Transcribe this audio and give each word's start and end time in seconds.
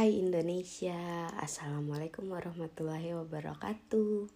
Hai 0.00 0.16
Indonesia, 0.16 1.28
Assalamualaikum 1.36 2.32
warahmatullahi 2.32 3.12
wabarakatuh. 3.20 4.32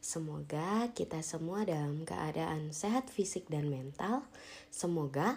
Semoga 0.00 0.88
kita 0.96 1.20
semua 1.20 1.68
dalam 1.68 2.08
keadaan 2.08 2.72
sehat 2.72 3.12
fisik 3.12 3.44
dan 3.52 3.68
mental. 3.68 4.24
Semoga 4.72 5.36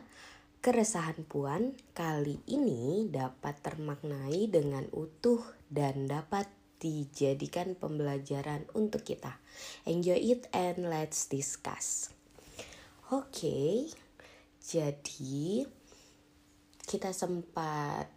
keresahan 0.64 1.27
Puan 1.27 1.75
kali 1.91 2.39
ini 2.48 3.11
dapat 3.11 3.59
termaknai 3.59 4.48
dengan 4.48 4.88
utuh 4.96 5.43
dan 5.68 6.07
dapat 6.07 6.48
dijadikan 6.80 7.76
pembelajaran 7.76 8.64
untuk 8.80 9.04
kita. 9.04 9.44
Enjoy 9.84 10.16
it 10.16 10.48
and 10.55 10.88
let's 10.88 11.28
discuss. 11.28 12.16
Oke, 13.12 13.92
jadi 14.63 15.67
kita 16.88 17.12
sempat 17.12 18.15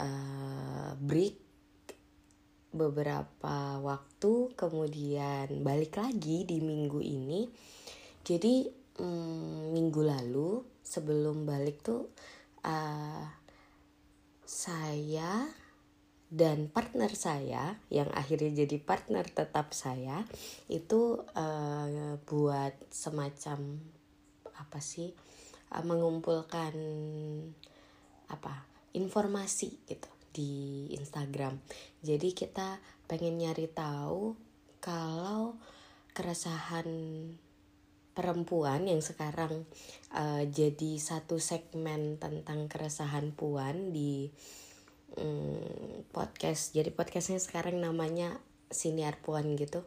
uh, 0.00 0.96
break 0.96 1.36
beberapa 2.70 3.82
waktu 3.82 4.54
kemudian 4.54 5.60
balik 5.60 5.98
lagi 5.98 6.46
di 6.46 6.62
minggu 6.62 7.00
ini. 7.02 7.50
Jadi 8.22 8.66
um, 9.02 9.74
minggu 9.74 10.00
lalu 10.00 10.62
sebelum 10.80 11.44
balik 11.44 11.82
tuh 11.82 12.10
uh, 12.64 13.26
saya 14.46 15.46
dan 16.30 16.70
partner 16.70 17.10
saya 17.10 17.74
yang 17.90 18.06
akhirnya 18.14 18.62
jadi 18.62 18.78
partner 18.78 19.26
tetap 19.26 19.74
saya 19.74 20.22
itu 20.70 21.18
uh, 21.34 22.22
buat 22.22 22.74
semacam 22.86 23.82
apa 24.54 24.78
sih 24.78 25.10
uh, 25.74 25.82
mengumpulkan 25.82 26.74
apa 28.30 28.69
informasi 28.94 29.78
gitu 29.86 30.10
di 30.30 30.86
Instagram. 30.94 31.58
Jadi 32.02 32.34
kita 32.34 32.78
pengen 33.10 33.38
nyari 33.38 33.66
tahu 33.66 34.38
kalau 34.78 35.58
keresahan 36.14 36.88
perempuan 38.10 38.86
yang 38.90 39.00
sekarang 39.00 39.64
uh, 40.14 40.42
jadi 40.44 40.98
satu 40.98 41.38
segmen 41.38 42.18
tentang 42.18 42.66
keresahan 42.66 43.30
puan 43.34 43.94
di 43.94 44.30
um, 45.18 46.04
podcast. 46.10 46.74
Jadi 46.74 46.90
podcastnya 46.90 47.38
sekarang 47.38 47.78
namanya 47.78 48.38
Siniar 48.70 49.18
Puan 49.22 49.58
gitu. 49.58 49.86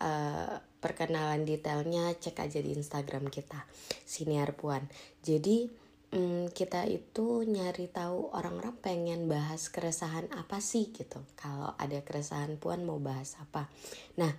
Uh, 0.00 0.56
perkenalan 0.80 1.44
detailnya 1.44 2.16
cek 2.16 2.40
aja 2.40 2.64
di 2.64 2.72
Instagram 2.72 3.28
kita 3.28 3.64
Siniar 4.08 4.56
Puan. 4.56 4.88
Jadi 5.20 5.68
hmm, 6.14 6.54
kita 6.54 6.86
itu 6.86 7.42
nyari 7.46 7.90
tahu 7.90 8.30
orang-orang 8.34 8.74
pengen 8.78 9.30
bahas 9.30 9.70
keresahan 9.70 10.26
apa 10.34 10.58
sih 10.62 10.90
gitu. 10.90 11.22
Kalau 11.38 11.74
ada 11.78 12.02
keresahan 12.02 12.58
puan 12.58 12.82
mau 12.86 12.98
bahas 12.98 13.38
apa. 13.38 13.70
Nah 14.18 14.30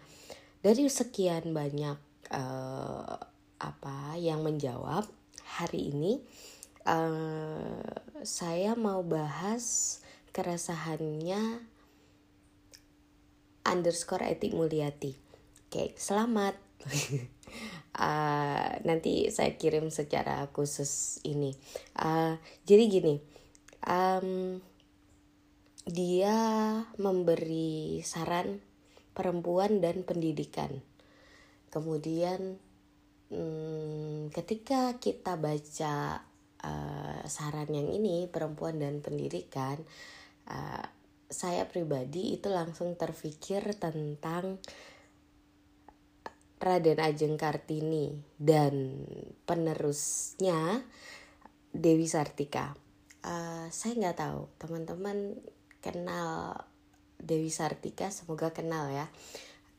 dari 0.61 0.85
sekian 0.87 1.55
banyak 1.55 1.97
uh, 2.31 3.17
apa 3.61 4.15
yang 4.17 4.45
menjawab 4.45 5.05
hari 5.59 5.93
ini 5.93 6.21
uh, 6.85 7.81
saya 8.21 8.77
mau 8.77 9.01
bahas 9.01 9.99
keresahannya 10.31 11.65
underscore 13.65 14.25
etik 14.25 14.53
mulyati. 14.55 15.13
Oke, 15.67 15.95
selamat. 15.95 16.57
uh, 17.97 18.69
nanti 18.85 19.27
saya 19.33 19.55
kirim 19.55 19.91
secara 19.91 20.47
khusus 20.53 21.19
ini. 21.27 21.55
Uh, 21.97 22.37
jadi 22.63 22.83
gini 22.87 23.15
um, 23.87 24.59
dia 25.87 26.37
memberi 27.01 27.99
saran 28.05 28.61
perempuan 29.11 29.81
dan 29.81 30.05
pendidikan. 30.05 30.79
Kemudian 31.71 32.59
um, 33.33 34.29
ketika 34.29 34.95
kita 35.01 35.35
baca 35.39 36.21
uh, 36.61 37.21
saran 37.25 37.69
yang 37.71 37.89
ini 37.91 38.29
perempuan 38.29 38.77
dan 38.79 39.01
pendidikan 39.01 39.81
uh, 40.47 40.85
saya 41.31 41.63
pribadi 41.63 42.35
itu 42.35 42.51
langsung 42.51 42.99
terfikir 42.99 43.63
tentang 43.79 44.59
Raden 46.61 47.01
Ajeng 47.01 47.41
Kartini 47.41 48.13
dan 48.37 49.01
penerusnya 49.49 50.85
Dewi 51.73 52.05
Sartika. 52.05 52.77
Uh, 53.25 53.65
saya 53.73 53.97
nggak 53.97 54.17
tahu 54.21 54.45
teman-teman 54.61 55.41
kenal 55.81 56.53
Dewi 57.17 57.49
Sartika, 57.49 58.13
semoga 58.13 58.53
kenal 58.53 58.93
ya. 58.93 59.09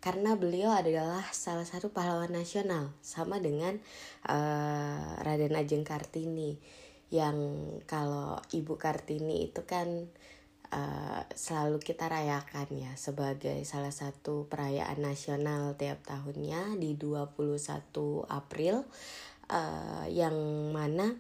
Karena 0.03 0.35
beliau 0.35 0.75
adalah 0.75 1.23
salah 1.31 1.63
satu 1.63 1.95
pahlawan 1.95 2.35
nasional 2.35 2.91
sama 2.99 3.39
dengan 3.39 3.79
uh, 4.27 5.23
Raden 5.23 5.55
Ajeng 5.55 5.87
Kartini 5.87 6.59
yang 7.15 7.39
kalau 7.87 8.43
Ibu 8.51 8.75
Kartini 8.75 9.47
itu 9.47 9.63
kan 9.63 10.11
uh, 10.73 11.23
selalu 11.37 11.79
kita 11.79 12.09
rayakan 12.09 12.69
ya 12.73 12.93
sebagai 12.97 13.61
salah 13.69 13.93
satu 13.93 14.49
perayaan 14.49 15.05
nasional 15.05 15.77
tiap 15.77 16.01
tahunnya 16.09 16.81
di 16.81 16.97
21 16.97 17.37
April 18.27 18.89
uh, 19.53 20.05
yang 20.09 20.35
mana 20.73 21.13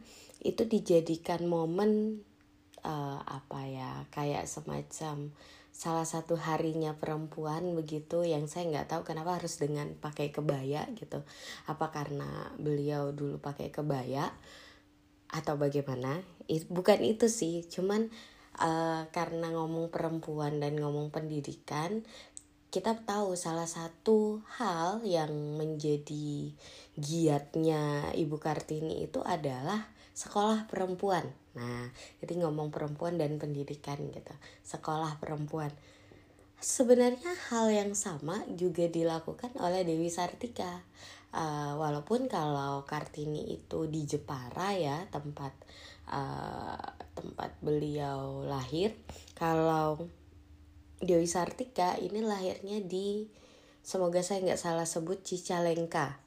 itu 0.42 0.66
dijadikan 0.66 1.46
momen 1.46 2.24
uh, 2.82 3.20
apa 3.22 3.60
ya 3.68 3.90
kayak 4.10 4.48
semacam 4.48 5.30
salah 5.72 6.04
satu 6.04 6.36
harinya 6.36 6.92
perempuan 7.00 7.72
begitu 7.72 8.28
yang 8.28 8.44
saya 8.44 8.68
nggak 8.68 8.92
tahu 8.92 9.02
kenapa 9.08 9.40
harus 9.40 9.56
dengan 9.56 9.88
pakai 9.96 10.28
kebaya 10.28 10.84
gitu. 11.00 11.24
Apa 11.64 11.88
karena 11.88 12.52
beliau 12.60 13.10
dulu 13.10 13.40
pakai 13.40 13.72
kebaya 13.72 14.28
atau 15.32 15.56
bagaimana? 15.56 16.20
Bukan 16.68 17.00
itu 17.00 17.32
sih 17.32 17.64
cuman 17.64 18.12
uh, 18.60 19.08
karena 19.14 19.48
ngomong 19.54 19.88
perempuan 19.88 20.60
dan 20.60 20.76
ngomong 20.76 21.08
pendidikan 21.14 22.04
kita 22.72 22.96
tahu 23.04 23.36
salah 23.36 23.68
satu 23.68 24.40
hal 24.56 25.04
yang 25.04 25.28
menjadi 25.60 26.56
giatnya 26.96 28.08
Ibu 28.16 28.40
Kartini 28.40 29.04
itu 29.04 29.20
adalah 29.20 29.92
sekolah 30.16 30.72
perempuan. 30.72 31.28
Nah, 31.52 31.92
jadi 32.24 32.40
ngomong 32.40 32.72
perempuan 32.72 33.20
dan 33.20 33.36
pendidikan 33.36 34.00
gitu. 34.08 34.32
Sekolah 34.64 35.20
perempuan. 35.20 35.68
Sebenarnya 36.64 37.36
hal 37.52 37.68
yang 37.76 37.92
sama 37.92 38.40
juga 38.56 38.88
dilakukan 38.88 39.52
oleh 39.60 39.84
Dewi 39.84 40.08
Sartika. 40.08 40.80
Uh, 41.32 41.76
walaupun 41.76 42.24
kalau 42.28 42.88
Kartini 42.88 43.52
itu 43.52 43.84
di 43.88 44.04
Jepara 44.04 44.76
ya 44.76 45.00
tempat 45.08 45.52
uh, 46.08 46.82
tempat 47.12 47.54
beliau 47.60 48.42
lahir. 48.42 48.96
Kalau 49.36 50.08
Dewi 51.02 51.26
Sartika 51.26 51.98
ini 51.98 52.22
lahirnya 52.22 52.78
di 52.82 53.26
semoga 53.82 54.22
saya 54.22 54.42
nggak 54.46 54.60
salah 54.60 54.86
sebut 54.86 55.22
Cicalengka. 55.26 56.18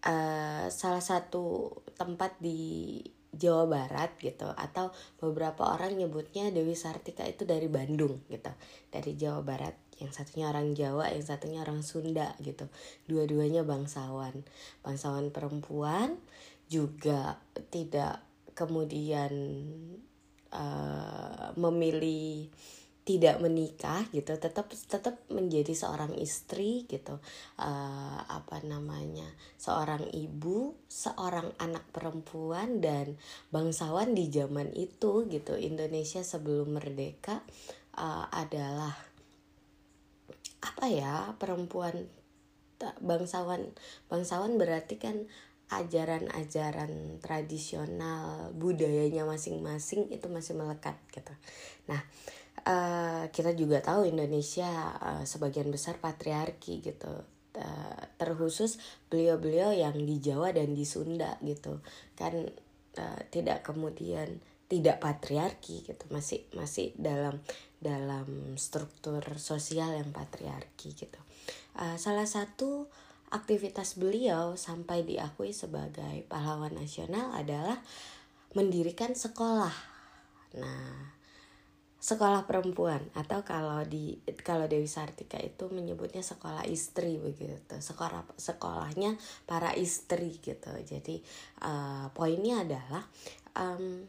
Uh, 0.00 0.66
salah 0.72 1.04
satu 1.04 1.76
tempat 1.94 2.40
di 2.40 2.98
Jawa 3.30 3.68
Barat 3.70 4.16
gitu 4.18 4.50
atau 4.50 4.90
beberapa 5.22 5.70
orang 5.70 5.94
nyebutnya 5.94 6.50
Dewi 6.50 6.74
Sartika 6.74 7.22
itu 7.22 7.46
dari 7.46 7.70
Bandung 7.70 8.26
gitu. 8.26 8.50
Dari 8.90 9.14
Jawa 9.14 9.46
Barat 9.46 9.76
yang 10.02 10.10
satunya 10.10 10.50
orang 10.50 10.74
Jawa 10.74 11.12
yang 11.14 11.22
satunya 11.22 11.62
orang 11.62 11.86
Sunda 11.86 12.34
gitu. 12.42 12.66
Dua-duanya 13.06 13.62
bangsawan. 13.62 14.42
Bangsawan 14.82 15.30
perempuan 15.30 16.18
juga 16.66 17.38
tidak 17.70 18.29
kemudian 18.60 19.32
uh, 20.52 21.56
memilih 21.56 22.52
tidak 23.00 23.40
menikah 23.40 24.04
gitu 24.12 24.36
tetap 24.36 24.70
tetap 24.70 25.18
menjadi 25.32 25.72
seorang 25.72 26.14
istri 26.20 26.84
gitu. 26.86 27.18
Uh, 27.56 28.20
apa 28.28 28.60
namanya 28.62 29.26
seorang 29.56 30.04
ibu 30.12 30.76
seorang 30.86 31.50
anak 31.58 31.82
perempuan 31.90 32.78
dan 32.84 33.16
bangsawan 33.50 34.12
di 34.12 34.28
zaman 34.28 34.70
itu 34.76 35.26
gitu. 35.26 35.56
Indonesia 35.56 36.20
sebelum 36.20 36.76
merdeka 36.76 37.40
uh, 37.96 38.28
adalah 38.30 38.94
apa 40.60 40.86
ya 40.92 41.32
perempuan 41.40 42.04
bangsawan 43.00 43.72
bangsawan 44.12 44.56
berarti 44.56 44.96
kan 45.00 45.28
ajaran-ajaran 45.70 47.22
tradisional 47.22 48.50
budayanya 48.58 49.22
masing-masing 49.22 50.10
itu 50.10 50.26
masih 50.26 50.58
melekat 50.58 50.98
gitu. 51.14 51.30
Nah, 51.86 52.02
uh, 52.66 53.24
kita 53.30 53.54
juga 53.54 53.78
tahu 53.78 54.10
Indonesia 54.10 54.68
uh, 54.98 55.22
sebagian 55.22 55.70
besar 55.70 56.02
patriarki 56.02 56.82
gitu. 56.82 57.22
Uh, 57.50 58.02
terkhusus 58.14 58.78
beliau-beliau 59.10 59.74
yang 59.74 59.98
di 59.98 60.22
Jawa 60.22 60.54
dan 60.54 60.70
di 60.70 60.86
Sunda 60.86 61.34
gitu 61.42 61.82
kan 62.14 62.46
uh, 62.94 63.20
tidak 63.26 63.66
kemudian 63.66 64.38
tidak 64.70 65.02
patriarki 65.02 65.82
gitu 65.82 66.06
masih 66.14 66.46
masih 66.54 66.94
dalam 66.94 67.42
dalam 67.82 68.54
struktur 68.54 69.18
sosial 69.34 69.98
yang 69.98 70.14
patriarki 70.14 70.94
gitu 70.94 71.18
uh, 71.74 71.98
salah 71.98 72.30
satu 72.30 72.86
aktivitas 73.30 73.94
beliau 73.94 74.58
sampai 74.58 75.06
diakui 75.06 75.54
sebagai 75.54 76.26
pahlawan 76.26 76.74
nasional 76.74 77.30
adalah 77.30 77.78
mendirikan 78.58 79.14
sekolah. 79.14 79.74
Nah 80.58 81.18
sekolah 82.00 82.48
perempuan 82.48 83.04
atau 83.12 83.44
kalau 83.44 83.84
di 83.84 84.16
kalau 84.40 84.64
Dewi 84.64 84.88
Sartika 84.88 85.36
itu 85.36 85.68
menyebutnya 85.68 86.24
sekolah 86.26 86.66
istri 86.66 87.22
begitu. 87.22 87.78
Sekolah 87.78 88.26
sekolahnya 88.34 89.14
para 89.46 89.78
istri 89.78 90.34
gitu. 90.42 90.72
Jadi 90.82 91.22
uh, 91.62 92.10
poinnya 92.10 92.66
adalah 92.66 93.04
um, 93.54 94.02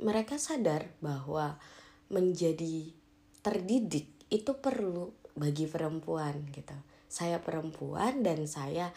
mereka 0.00 0.40
sadar 0.40 0.88
bahwa 1.04 1.60
menjadi 2.08 2.88
terdidik 3.44 4.08
itu 4.32 4.56
perlu 4.56 5.12
bagi 5.36 5.68
perempuan 5.68 6.48
gitu 6.48 6.89
saya 7.10 7.42
perempuan 7.42 8.22
dan 8.22 8.46
saya 8.46 8.94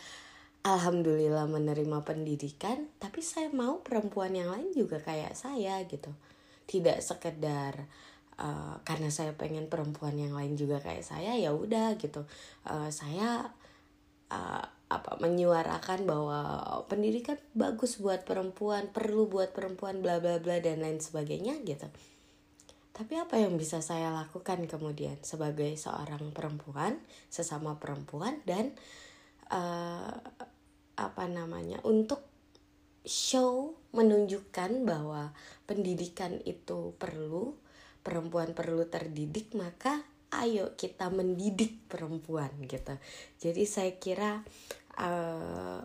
alhamdulillah 0.61 1.49
menerima 1.49 2.05
pendidikan 2.05 2.87
tapi 3.01 3.25
saya 3.25 3.49
mau 3.49 3.81
perempuan 3.81 4.31
yang 4.37 4.53
lain 4.53 4.69
juga 4.71 5.01
kayak 5.01 5.33
saya 5.33 5.81
gitu. 5.89 6.13
Tidak 6.69 7.01
sekedar 7.01 7.89
uh, 8.37 8.77
karena 8.85 9.09
saya 9.09 9.33
pengen 9.33 9.67
perempuan 9.67 10.15
yang 10.15 10.37
lain 10.37 10.53
juga 10.53 10.77
kayak 10.77 11.03
saya 11.03 11.33
ya 11.33 11.51
udah 11.51 11.97
gitu. 11.97 12.23
Uh, 12.69 12.87
saya 12.93 13.49
uh, 14.29 14.63
apa 14.93 15.17
menyuarakan 15.17 16.05
bahwa 16.05 16.39
pendidikan 16.85 17.41
bagus 17.57 17.97
buat 17.97 18.29
perempuan 18.29 18.93
perlu 18.93 19.25
buat 19.25 19.49
perempuan 19.49 20.05
bla 20.05 20.21
bla 20.21 20.37
bla 20.37 20.61
dan 20.61 20.85
lain 20.85 21.01
sebagainya 21.01 21.57
gitu 21.65 21.89
tapi 22.93 23.17
apa 23.17 23.41
yang 23.41 23.57
bisa 23.57 23.81
saya 23.81 24.13
lakukan 24.13 24.69
kemudian 24.69 25.17
sebagai 25.25 25.73
seorang 25.73 26.29
perempuan 26.29 27.01
sesama 27.27 27.81
perempuan 27.81 28.37
dan 28.45 28.69
uh, 29.49 30.13
apa 30.93 31.25
namanya 31.25 31.81
untuk 31.81 32.21
show 33.03 33.75
menunjukkan 33.91 34.87
bahwa 34.87 35.35
pendidikan 35.67 36.39
itu 36.47 36.95
perlu, 36.97 37.53
perempuan 38.01 38.55
perlu 38.55 38.87
terdidik, 38.87 39.53
maka 39.53 40.01
ayo 40.33 40.73
kita 40.73 41.13
mendidik 41.13 41.85
perempuan 41.91 42.49
gitu. 42.65 42.95
Jadi 43.37 43.63
saya 43.69 43.91
kira 43.99 44.41
uh, 44.97 45.83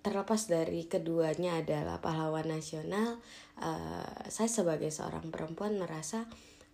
terlepas 0.00 0.42
dari 0.48 0.84
keduanya 0.84 1.60
adalah 1.64 2.00
pahlawan 2.00 2.48
nasional, 2.48 3.20
uh, 3.60 4.26
saya 4.26 4.48
sebagai 4.48 4.88
seorang 4.88 5.28
perempuan 5.28 5.76
merasa 5.76 6.24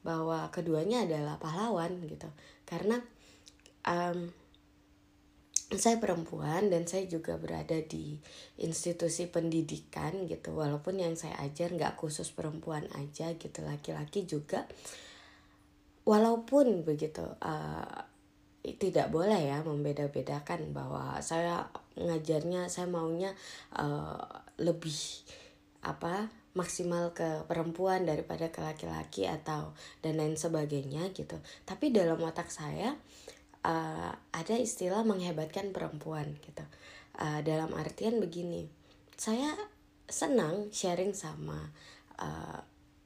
bahwa 0.06 0.46
keduanya 0.54 1.02
adalah 1.02 1.36
pahlawan 1.42 1.98
gitu. 2.06 2.30
Karena 2.62 3.02
um, 3.86 4.30
saya 5.74 5.98
perempuan 5.98 6.70
dan 6.70 6.86
saya 6.86 7.10
juga 7.10 7.34
berada 7.42 7.74
di 7.82 8.14
institusi 8.62 9.26
pendidikan 9.26 10.30
gitu 10.30 10.54
walaupun 10.54 11.02
yang 11.02 11.18
saya 11.18 11.34
ajar 11.42 11.74
nggak 11.74 11.98
khusus 11.98 12.30
perempuan 12.30 12.86
aja 12.94 13.34
gitu 13.34 13.66
laki-laki 13.66 14.22
juga 14.30 14.62
walaupun 16.06 16.86
begitu 16.86 17.26
uh, 17.42 17.98
tidak 18.62 19.10
boleh 19.10 19.42
ya 19.50 19.58
membeda-bedakan 19.66 20.70
bahwa 20.70 21.18
saya 21.18 21.66
ngajarnya 21.98 22.70
saya 22.70 22.86
maunya 22.86 23.34
uh, 23.74 24.22
lebih 24.62 24.94
apa 25.82 26.30
maksimal 26.56 27.12
ke 27.12 27.44
perempuan 27.44 28.08
daripada 28.08 28.48
ke 28.48 28.64
laki-laki 28.64 29.28
atau 29.28 29.76
dan 30.00 30.16
lain 30.16 30.40
sebagainya 30.40 31.12
gitu. 31.12 31.36
Tapi 31.68 31.92
dalam 31.92 32.16
otak 32.24 32.48
saya 32.48 32.96
uh, 33.62 34.10
ada 34.32 34.54
istilah 34.56 35.04
menghebatkan 35.04 35.76
perempuan 35.76 36.32
gitu. 36.40 36.64
Uh, 37.20 37.44
dalam 37.44 37.76
artian 37.76 38.20
begini 38.20 38.68
saya 39.16 39.52
senang 40.08 40.72
sharing 40.72 41.12
sama 41.12 41.72
uh, 42.16 42.60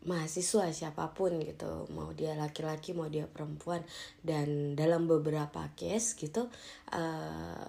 mahasiswa 0.07 0.71
siapa 0.71 1.13
pun 1.13 1.43
gitu. 1.43 1.91
Mau 1.91 2.15
dia 2.15 2.39
laki-laki 2.39 2.95
mau 2.95 3.11
dia 3.11 3.27
perempuan. 3.27 3.83
Dan 4.23 4.79
dalam 4.79 5.11
beberapa 5.11 5.67
case 5.75 6.15
gitu 6.15 6.47
uh, 6.95 7.67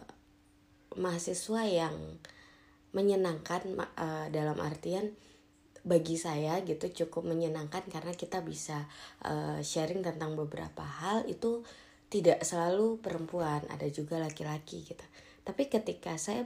mahasiswa 0.96 1.62
yang 1.66 1.96
menyenangkan 2.92 3.64
uh, 3.96 4.28
dalam 4.28 4.60
artian 4.60 5.16
bagi 5.82 6.14
saya 6.14 6.62
gitu 6.62 6.90
cukup 7.06 7.26
menyenangkan 7.26 7.82
karena 7.90 8.14
kita 8.14 8.46
bisa 8.46 8.86
uh, 9.26 9.58
sharing 9.62 10.06
tentang 10.06 10.38
beberapa 10.38 10.86
hal 10.86 11.26
itu 11.26 11.66
tidak 12.12 12.44
selalu 12.46 13.02
perempuan 13.02 13.66
ada 13.72 13.88
juga 13.90 14.22
laki-laki 14.22 14.86
gitu. 14.86 15.06
Tapi 15.42 15.72
ketika 15.72 16.20
saya 16.22 16.46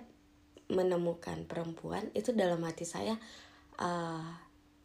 menemukan 0.72 1.46
perempuan 1.46 2.10
itu 2.16 2.32
dalam 2.32 2.64
hati 2.64 2.88
saya 2.88 3.20
uh, 3.82 4.24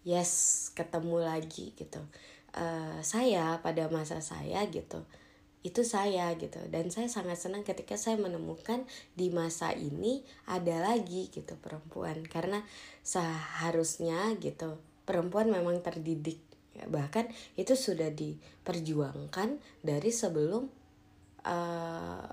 yes 0.02 0.68
ketemu 0.74 1.22
lagi 1.22 1.72
gitu. 1.78 2.02
Uh, 2.50 2.98
saya 3.06 3.62
pada 3.62 3.86
masa 3.86 4.18
saya 4.18 4.66
gitu 4.66 5.06
itu 5.60 5.84
saya 5.84 6.32
gitu. 6.40 6.58
Dan 6.72 6.88
saya 6.88 7.08
sangat 7.12 7.36
senang 7.36 7.62
ketika 7.62 7.96
saya 8.00 8.16
menemukan 8.16 8.88
di 9.12 9.28
masa 9.28 9.72
ini 9.76 10.24
ada 10.48 10.80
lagi 10.80 11.28
gitu 11.28 11.56
perempuan. 11.60 12.24
Karena 12.24 12.64
seharusnya 13.04 14.36
gitu 14.40 14.80
perempuan 15.04 15.52
memang 15.52 15.82
terdidik. 15.84 16.40
Bahkan 16.80 17.28
itu 17.60 17.76
sudah 17.76 18.08
diperjuangkan 18.08 19.60
dari 19.84 20.10
sebelum 20.14 20.64
uh, 21.44 22.30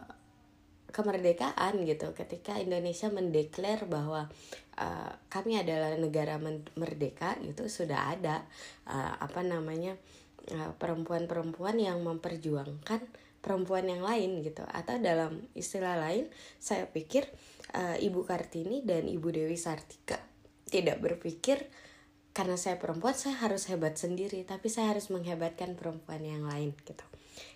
kemerdekaan 0.92 1.84
gitu. 1.84 2.16
Ketika 2.16 2.56
Indonesia 2.58 3.12
mendeklar 3.12 3.86
bahwa 3.92 4.32
uh, 4.80 5.12
kami 5.28 5.60
adalah 5.60 5.94
negara 6.00 6.40
merdeka 6.78 7.36
itu 7.44 7.68
sudah 7.68 8.16
ada 8.16 8.46
uh, 8.88 9.20
apa 9.20 9.44
namanya 9.44 10.00
perempuan-perempuan 10.80 11.76
uh, 11.80 11.84
yang 11.92 12.00
memperjuangkan 12.04 13.02
perempuan 13.44 13.88
yang 13.88 14.04
lain 14.04 14.44
gitu. 14.44 14.64
Atau 14.68 15.00
dalam 15.00 15.48
istilah 15.56 15.96
lain 15.96 16.28
saya 16.60 16.88
pikir 16.92 17.28
uh, 17.76 17.96
Ibu 18.00 18.28
Kartini 18.28 18.84
dan 18.84 19.08
Ibu 19.08 19.32
Dewi 19.32 19.56
Sartika 19.56 20.20
tidak 20.68 21.00
berpikir 21.00 21.64
karena 22.36 22.54
saya 22.54 22.78
perempuan 22.78 23.18
saya 23.18 23.40
harus 23.42 23.66
hebat 23.72 23.98
sendiri 23.98 24.46
tapi 24.46 24.70
saya 24.70 24.94
harus 24.94 25.10
menghebatkan 25.10 25.74
perempuan 25.74 26.22
yang 26.22 26.46
lain 26.46 26.76
gitu. 26.86 27.06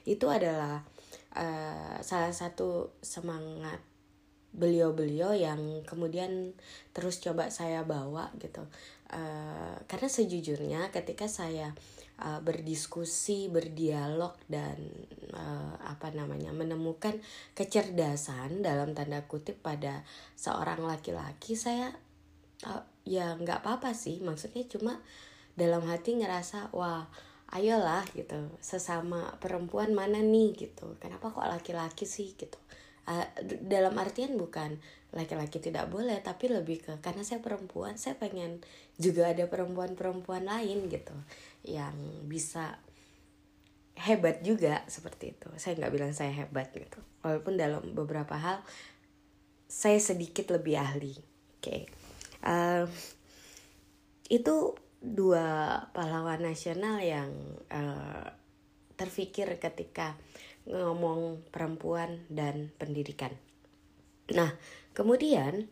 Itu 0.08 0.32
adalah 0.32 0.82
uh, 1.38 1.98
salah 2.02 2.34
satu 2.34 2.96
semangat 3.04 3.78
beliau-beliau 4.52 5.32
yang 5.32 5.86
kemudian 5.88 6.52
terus 6.92 7.24
coba 7.24 7.54
saya 7.54 7.84
bawa 7.88 8.32
gitu. 8.40 8.66
Uh, 9.12 9.76
karena 9.92 10.08
sejujurnya 10.08 10.82
ketika 10.92 11.28
saya 11.28 11.76
berdiskusi 12.42 13.50
berdialog 13.50 14.38
dan 14.46 14.78
uh, 15.34 15.74
apa 15.82 16.14
namanya 16.14 16.54
menemukan 16.54 17.18
kecerdasan 17.58 18.62
dalam 18.62 18.94
tanda 18.94 19.26
kutip 19.26 19.58
pada 19.60 20.06
seorang 20.38 20.86
laki-laki 20.86 21.58
saya 21.58 21.90
uh, 22.70 22.84
ya 23.04 23.34
nggak 23.38 23.66
apa-apa 23.66 23.98
sih. 23.98 24.22
Maksudnya 24.22 24.70
cuma 24.70 25.02
dalam 25.58 25.82
hati 25.90 26.22
ngerasa 26.22 26.72
wah 26.78 27.10
ayolah 27.52 28.06
gitu. 28.14 28.54
Sesama 28.62 29.36
perempuan 29.42 29.92
mana 29.92 30.22
nih? 30.22 30.54
gitu. 30.56 30.96
Kenapa 31.02 31.34
kok 31.34 31.46
laki-laki 31.46 32.06
sih? 32.08 32.38
gitu 32.38 32.62
uh, 33.08 33.28
dalam 33.66 33.96
artian 33.98 34.36
bukan 34.38 34.78
laki-laki 35.12 35.60
tidak 35.60 35.92
boleh 35.92 36.20
tapi 36.24 36.48
lebih 36.48 36.84
ke 36.84 36.94
karena 37.04 37.24
saya 37.28 37.44
perempuan 37.44 38.00
saya 38.00 38.16
pengen 38.16 38.64
juga 38.96 39.28
ada 39.28 39.44
perempuan-perempuan 39.48 40.48
lain 40.48 40.88
gitu 40.88 41.16
yang 41.68 41.94
bisa 42.28 42.80
hebat 44.02 44.42
juga 44.42 44.82
seperti 44.88 45.36
itu. 45.36 45.50
Saya 45.60 45.78
nggak 45.78 45.94
bilang 45.94 46.14
saya 46.16 46.32
hebat 46.32 46.72
gitu. 46.74 46.98
Walaupun 47.22 47.60
dalam 47.60 47.84
beberapa 47.92 48.34
hal 48.40 48.64
saya 49.68 50.00
sedikit 50.00 50.50
lebih 50.56 50.80
ahli. 50.80 51.14
Oke. 51.14 51.60
Okay 51.60 51.82
uh, 52.46 52.86
itu 54.30 54.56
dua 55.02 55.78
pahlawan 55.92 56.42
nasional 56.42 57.02
yang 57.02 57.34
uh, 57.74 58.30
terfikir 58.98 59.50
ketika 59.58 60.14
ngomong 60.70 61.42
perempuan 61.50 62.26
dan 62.30 62.70
pendidikan. 62.78 63.34
Nah, 64.32 64.54
kemudian 64.94 65.68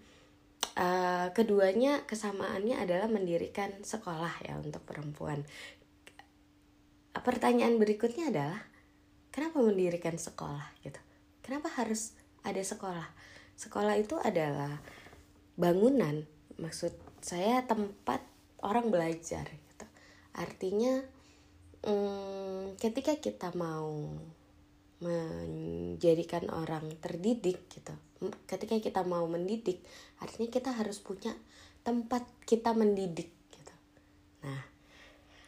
uh, 0.76 1.30
keduanya 1.32 2.04
kesamaannya 2.10 2.82
adalah 2.82 3.08
mendirikan 3.08 3.72
sekolah 3.86 4.44
ya 4.46 4.58
untuk 4.58 4.82
perempuan. 4.84 5.46
Pertanyaan 7.14 7.78
berikutnya 7.78 8.32
adalah 8.32 8.62
kenapa 9.30 9.62
mendirikan 9.62 10.18
sekolah 10.18 10.74
gitu? 10.82 11.00
Kenapa 11.46 11.70
harus 11.78 12.16
ada 12.42 12.62
sekolah? 12.62 13.06
Sekolah 13.60 14.00
itu 14.00 14.16
adalah 14.22 14.80
bangunan 15.60 16.24
maksud 16.56 16.96
saya 17.20 17.60
tempat 17.68 18.24
orang 18.64 18.88
belajar 18.88 19.44
gitu 19.44 19.86
artinya 20.40 21.04
hmm, 21.84 22.80
ketika 22.80 23.20
kita 23.20 23.52
mau 23.60 24.08
menjadikan 25.00 26.52
orang 26.52 26.92
terdidik 27.00 27.68
gitu. 27.72 27.96
Ketika 28.44 28.76
kita 28.80 29.02
mau 29.08 29.24
mendidik 29.32 29.80
artinya 30.20 30.52
kita 30.52 30.76
harus 30.76 31.00
punya 31.00 31.32
tempat 31.88 32.28
kita 32.44 32.76
mendidik 32.76 33.32
gitu. 33.52 33.74
Nah 34.44 34.64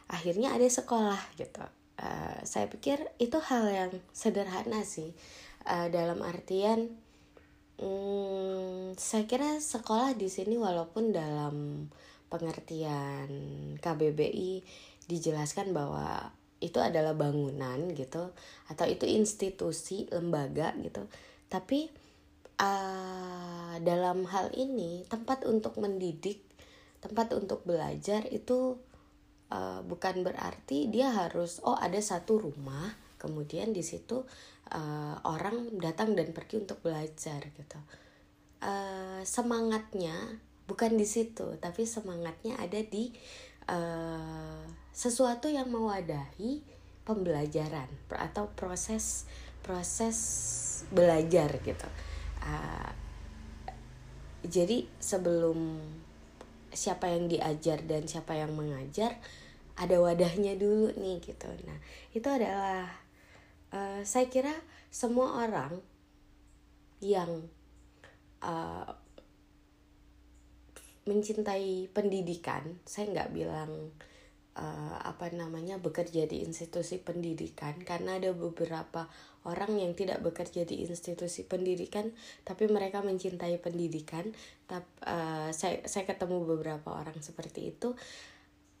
akhirnya 0.08 0.56
ada 0.56 0.64
sekolah 0.64 1.20
gitu. 1.36 1.64
Uh, 2.02 2.40
saya 2.48 2.66
pikir 2.66 2.98
itu 3.20 3.36
hal 3.38 3.68
yang 3.68 3.92
sederhana 4.16 4.82
sih. 4.82 5.12
Uh, 5.62 5.92
dalam 5.92 6.24
artian 6.24 6.90
um, 7.78 8.96
saya 8.96 9.28
kira 9.28 9.60
sekolah 9.60 10.16
di 10.16 10.26
sini 10.32 10.56
walaupun 10.56 11.12
dalam 11.12 11.86
pengertian 12.32 13.28
KBBI 13.78 14.64
dijelaskan 15.06 15.76
bahwa 15.76 16.32
itu 16.62 16.78
adalah 16.78 17.12
bangunan 17.12 17.90
gitu 17.92 18.30
atau 18.70 18.86
itu 18.86 19.04
institusi 19.04 20.06
lembaga 20.14 20.70
gitu. 20.78 21.04
Tapi 21.50 21.90
uh, 22.62 23.74
dalam 23.82 24.24
hal 24.30 24.54
ini 24.54 25.02
tempat 25.10 25.44
untuk 25.44 25.76
mendidik 25.82 26.40
tempat 27.02 27.34
untuk 27.34 27.66
belajar 27.66 28.22
itu 28.30 28.78
uh, 29.50 29.82
bukan 29.82 30.22
berarti 30.22 30.86
dia 30.86 31.10
harus 31.10 31.58
oh 31.66 31.74
ada 31.74 31.98
satu 31.98 32.38
rumah 32.38 32.94
kemudian 33.18 33.74
di 33.74 33.82
situ 33.82 34.22
uh, 34.70 35.16
orang 35.26 35.74
datang 35.82 36.14
dan 36.14 36.30
pergi 36.30 36.62
untuk 36.62 36.78
belajar 36.80 37.42
gitu. 37.50 37.80
Uh, 38.62 39.18
semangatnya 39.26 40.14
bukan 40.70 40.94
di 40.94 41.02
situ 41.02 41.58
tapi 41.58 41.82
semangatnya 41.82 42.54
ada 42.62 42.78
di 42.78 43.10
uh, 43.66 44.62
sesuatu 44.92 45.48
yang 45.48 45.72
mewadahi 45.72 46.60
pembelajaran 47.02 47.88
atau 48.12 48.52
proses 48.54 49.26
proses 49.64 50.18
belajar 50.92 51.48
gitu. 51.64 51.88
Uh, 52.42 52.90
jadi 54.42 54.84
sebelum 54.98 55.78
siapa 56.72 57.08
yang 57.08 57.30
diajar 57.30 57.84
dan 57.84 58.08
siapa 58.10 58.34
yang 58.34 58.52
mengajar 58.52 59.16
ada 59.78 59.96
wadahnya 60.02 60.58
dulu 60.58 60.92
nih 60.98 61.22
gitu. 61.22 61.48
Nah 61.64 61.78
itu 62.12 62.28
adalah 62.28 62.90
uh, 63.72 64.00
saya 64.02 64.26
kira 64.28 64.52
semua 64.92 65.46
orang 65.46 65.78
yang 67.00 67.48
uh, 68.44 68.90
mencintai 71.02 71.90
pendidikan 71.90 72.78
saya 72.86 73.10
nggak 73.10 73.30
bilang 73.34 73.90
uh, 74.56 74.96
apa 75.02 75.32
namanya 75.32 75.80
bekerja 75.80 76.28
di 76.28 76.44
institusi 76.44 77.00
pendidikan. 77.00 77.76
Karena 77.82 78.20
ada 78.20 78.32
beberapa 78.36 79.08
orang 79.48 79.74
yang 79.80 79.92
tidak 79.98 80.22
bekerja 80.22 80.62
di 80.62 80.86
institusi 80.86 81.42
pendidikan 81.42 82.14
tapi 82.46 82.68
mereka 82.68 83.00
mencintai 83.00 83.58
pendidikan. 83.58 84.30
Tapi 84.68 84.88
uh, 85.08 85.50
saya 85.54 85.84
saya 85.88 86.04
ketemu 86.04 86.44
beberapa 86.44 86.92
orang 86.92 87.16
seperti 87.20 87.72
itu. 87.74 87.96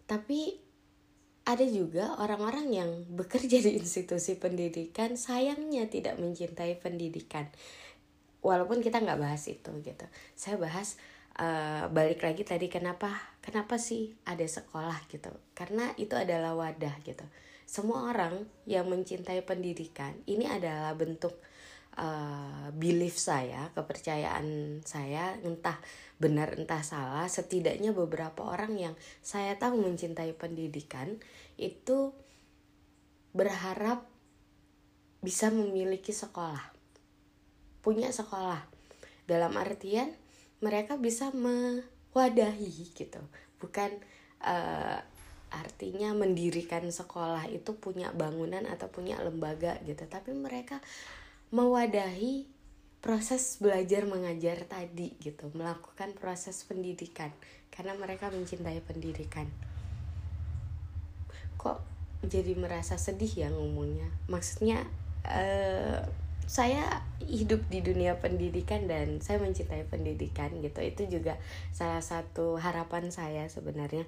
Tapi 0.04 0.72
ada 1.42 1.66
juga 1.66 2.14
orang-orang 2.22 2.70
yang 2.70 2.90
bekerja 3.18 3.58
di 3.58 3.74
institusi 3.74 4.38
pendidikan 4.38 5.18
sayangnya 5.18 5.90
tidak 5.90 6.20
mencintai 6.20 6.78
pendidikan. 6.78 7.50
Walaupun 8.42 8.82
kita 8.82 9.02
nggak 9.02 9.18
bahas 9.22 9.42
itu 9.46 9.70
gitu. 9.82 10.06
Saya 10.34 10.58
bahas 10.58 10.98
uh, 11.38 11.88
balik 11.88 12.24
lagi 12.24 12.42
tadi 12.42 12.66
kenapa 12.68 13.12
kenapa 13.44 13.78
sih 13.80 14.12
ada 14.28 14.44
sekolah 14.44 15.08
gitu? 15.08 15.30
Karena 15.56 15.92
itu 16.00 16.16
adalah 16.16 16.56
wadah 16.56 16.92
gitu. 17.04 17.24
Semua 17.64 18.12
orang 18.12 18.44
yang 18.68 18.88
mencintai 18.88 19.40
pendidikan 19.46 20.12
ini 20.28 20.44
adalah 20.44 20.92
bentuk 20.92 21.32
uh, 21.96 22.68
belief 22.76 23.16
saya 23.16 23.72
kepercayaan 23.72 24.80
saya 24.84 25.36
entah 25.40 25.80
benar 26.20 26.56
entah 26.56 26.84
salah. 26.84 27.24
Setidaknya 27.28 27.96
beberapa 27.96 28.44
orang 28.44 28.76
yang 28.76 28.94
saya 29.24 29.56
tahu 29.56 29.80
mencintai 29.80 30.36
pendidikan 30.36 31.16
itu 31.56 32.12
berharap 33.32 34.04
bisa 35.22 35.48
memiliki 35.48 36.12
sekolah 36.12 36.72
punya 37.82 38.14
sekolah. 38.14 38.62
Dalam 39.26 39.58
artian 39.58 40.14
mereka 40.62 40.94
bisa 40.96 41.34
mewadahi 41.34 42.94
gitu. 42.94 43.20
Bukan 43.58 43.90
uh, 44.46 44.98
artinya 45.52 46.16
mendirikan 46.16 46.86
sekolah 46.88 47.50
itu 47.52 47.76
punya 47.76 48.14
bangunan 48.14 48.64
atau 48.70 48.88
punya 48.88 49.18
lembaga 49.20 49.76
gitu. 49.84 50.06
Tapi 50.06 50.32
mereka 50.32 50.80
mewadahi 51.52 52.46
proses 53.02 53.58
belajar 53.58 54.06
mengajar 54.06 54.62
tadi 54.64 55.18
gitu. 55.18 55.50
Melakukan 55.52 56.14
proses 56.16 56.62
pendidikan. 56.62 57.34
Karena 57.74 57.98
mereka 57.98 58.30
mencintai 58.30 58.78
pendidikan. 58.86 59.50
Kok 61.58 61.92
jadi 62.22 62.54
merasa 62.54 62.94
sedih 62.94 63.30
ya 63.34 63.48
ngomongnya 63.50 64.06
maksudnya 64.30 64.86
uh, 65.26 66.06
saya 66.52 67.00
hidup 67.24 67.64
di 67.72 67.80
dunia 67.80 68.20
pendidikan 68.20 68.84
dan 68.84 69.24
saya 69.24 69.40
mencintai 69.40 69.88
pendidikan 69.88 70.52
gitu. 70.60 70.84
Itu 70.84 71.08
juga 71.08 71.40
salah 71.72 72.04
satu 72.04 72.60
harapan 72.60 73.08
saya 73.08 73.48
sebenarnya. 73.48 74.04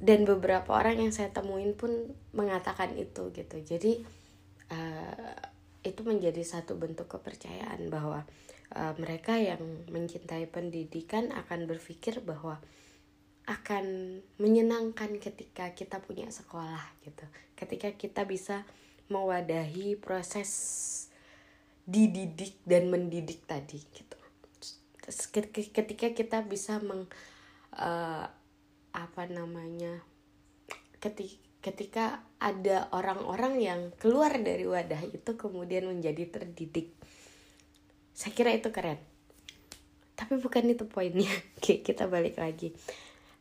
Dan 0.00 0.24
beberapa 0.24 0.72
orang 0.72 1.04
yang 1.04 1.12
saya 1.12 1.36
temuin 1.36 1.76
pun 1.76 2.16
mengatakan 2.32 2.96
itu 2.96 3.28
gitu. 3.36 3.60
Jadi 3.60 4.00
uh, 4.72 5.36
itu 5.84 6.00
menjadi 6.00 6.40
satu 6.40 6.80
bentuk 6.80 7.12
kepercayaan 7.12 7.92
bahwa 7.92 8.24
uh, 8.72 8.96
mereka 8.96 9.36
yang 9.36 9.60
mencintai 9.92 10.48
pendidikan 10.48 11.28
akan 11.28 11.68
berpikir 11.68 12.24
bahwa 12.24 12.56
akan 13.44 14.16
menyenangkan 14.40 15.20
ketika 15.20 15.76
kita 15.76 16.00
punya 16.00 16.24
sekolah 16.32 16.80
gitu. 17.04 17.28
Ketika 17.52 17.92
kita 17.92 18.24
bisa 18.24 18.64
mewadahi 19.12 20.00
proses 20.00 20.48
dididik 21.84 22.60
dan 22.64 22.88
mendidik 22.88 23.44
tadi 23.44 23.80
gitu. 23.80 24.18
Ketika 25.52 26.12
kita 26.16 26.38
bisa 26.48 26.80
meng 26.80 27.04
uh, 27.76 28.24
apa 28.94 29.22
namanya 29.28 30.00
ketika 30.96 31.42
ketika 31.64 32.04
ada 32.36 32.92
orang-orang 32.92 33.56
yang 33.56 33.80
keluar 33.96 34.36
dari 34.36 34.68
wadah 34.68 35.00
itu 35.08 35.32
kemudian 35.32 35.88
menjadi 35.88 36.28
terdidik 36.28 36.92
saya 38.14 38.30
kira 38.30 38.54
itu 38.54 38.70
keren. 38.70 39.02
Tapi 40.14 40.38
bukan 40.38 40.70
itu 40.70 40.86
poinnya. 40.86 41.28
Oke 41.58 41.82
kita 41.82 42.06
balik 42.06 42.38
lagi. 42.38 42.70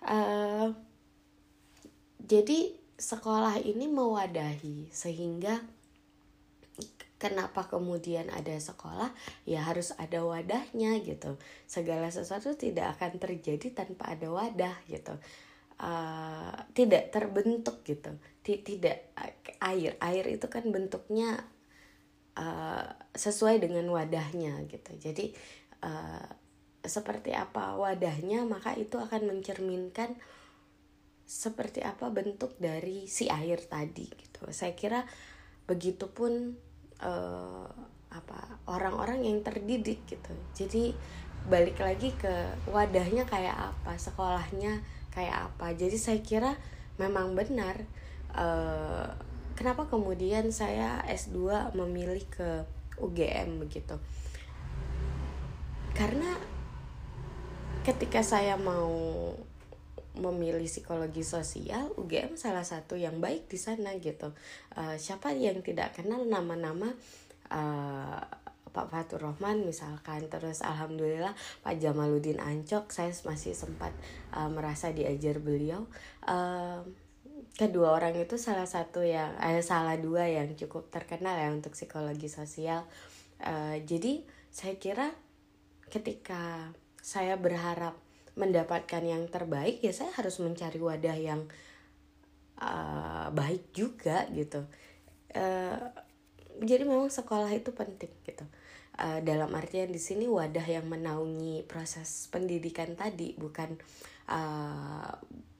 Uh, 0.04 0.74
jadi 2.18 2.74
sekolah 2.98 3.62
ini 3.62 3.86
mewadahi 3.86 4.90
sehingga 4.90 5.62
kenapa 7.24 7.72
kemudian 7.72 8.28
ada 8.28 8.52
sekolah 8.60 9.16
ya 9.48 9.64
harus 9.64 9.96
ada 9.96 10.20
wadahnya 10.28 11.00
gitu. 11.08 11.40
Segala 11.64 12.12
sesuatu 12.12 12.60
tidak 12.60 13.00
akan 13.00 13.16
terjadi 13.16 13.72
tanpa 13.72 14.12
ada 14.12 14.28
wadah 14.28 14.76
gitu. 14.92 15.16
Uh, 15.80 16.52
tidak 16.76 17.16
terbentuk 17.16 17.80
gitu. 17.88 18.12
Tidak 18.44 19.16
air 19.64 19.96
air 20.04 20.26
itu 20.28 20.52
kan 20.52 20.68
bentuknya 20.68 21.48
uh, 22.36 22.92
sesuai 23.16 23.64
dengan 23.64 23.88
wadahnya 23.88 24.60
gitu. 24.68 24.92
Jadi 25.00 25.32
uh, 25.80 26.28
seperti 26.84 27.32
apa 27.32 27.80
wadahnya 27.80 28.44
maka 28.44 28.76
itu 28.76 29.00
akan 29.00 29.32
mencerminkan 29.32 30.20
seperti 31.24 31.80
apa 31.80 32.12
bentuk 32.12 32.60
dari 32.60 33.08
si 33.08 33.32
air 33.32 33.64
tadi 33.64 34.12
gitu. 34.12 34.52
Saya 34.52 34.76
kira 34.76 35.08
begitupun 35.64 36.60
uh, 37.04 37.68
apa 38.14 38.40
orang-orang 38.72 39.28
yang 39.28 39.44
terdidik 39.44 40.08
gitu. 40.08 40.34
Jadi 40.56 40.96
balik 41.44 41.84
lagi 41.84 42.16
ke 42.16 42.32
wadahnya 42.72 43.28
kayak 43.28 43.76
apa 43.76 44.00
sekolahnya 44.00 44.80
kayak 45.12 45.52
apa. 45.52 45.76
Jadi 45.76 45.98
saya 46.00 46.20
kira 46.24 46.56
memang 46.96 47.36
benar 47.36 47.84
uh, 48.32 49.12
kenapa 49.54 49.86
kemudian 49.92 50.50
saya 50.56 51.04
S2 51.06 51.74
memilih 51.76 52.24
ke 52.32 52.64
UGM 53.02 53.60
begitu. 53.60 54.00
Karena 55.94 56.38
ketika 57.84 58.24
saya 58.24 58.56
mau 58.56 58.90
memilih 60.14 60.70
psikologi 60.70 61.26
sosial 61.26 61.90
UGM 61.98 62.38
salah 62.38 62.62
satu 62.62 62.94
yang 62.94 63.18
baik 63.18 63.50
di 63.50 63.58
sana 63.58 63.98
gitu. 63.98 64.34
Uh, 64.78 64.98
siapa 64.98 65.34
yang 65.34 65.66
tidak 65.66 65.98
kenal 65.98 66.22
nama-nama 66.22 66.94
uh, 67.50 68.22
Pak 68.74 68.90
Fatur 68.90 69.22
Rahman 69.22 69.66
misalkan. 69.66 70.26
Terus 70.30 70.66
alhamdulillah 70.66 71.38
Pak 71.62 71.78
Jamaluddin 71.78 72.42
Ancok 72.42 72.90
saya 72.90 73.14
masih 73.26 73.54
sempat 73.54 73.94
uh, 74.34 74.50
merasa 74.50 74.90
diajar 74.90 75.38
beliau. 75.38 75.86
Uh, 76.26 76.82
kedua 77.54 77.94
orang 77.94 78.18
itu 78.18 78.42
salah 78.42 78.66
satu 78.66 79.06
yang 79.06 79.38
eh, 79.38 79.62
salah 79.62 79.94
dua 80.02 80.26
yang 80.26 80.58
cukup 80.58 80.90
terkenal 80.90 81.38
ya 81.38 81.54
untuk 81.54 81.78
psikologi 81.78 82.26
sosial. 82.26 82.90
Uh, 83.38 83.78
jadi 83.86 84.26
saya 84.50 84.82
kira 84.82 85.14
ketika 85.94 86.74
saya 86.98 87.38
berharap 87.38 87.94
mendapatkan 88.34 89.04
yang 89.06 89.30
terbaik 89.30 89.86
ya 89.86 89.94
saya 89.94 90.10
harus 90.18 90.42
mencari 90.42 90.82
wadah 90.82 91.18
yang 91.18 91.42
uh, 92.58 93.30
baik 93.30 93.74
juga 93.74 94.26
gitu. 94.34 94.66
Uh, 95.34 95.78
jadi 96.62 96.86
memang 96.86 97.10
sekolah 97.10 97.50
itu 97.54 97.74
penting 97.74 98.14
gitu. 98.26 98.46
Uh, 98.94 99.22
dalam 99.26 99.50
artian 99.58 99.90
di 99.90 99.98
sini 99.98 100.30
wadah 100.30 100.66
yang 100.66 100.86
menaungi 100.86 101.66
proses 101.66 102.30
pendidikan 102.30 102.94
tadi 102.94 103.34
bukan 103.34 103.74
uh, 104.30 105.10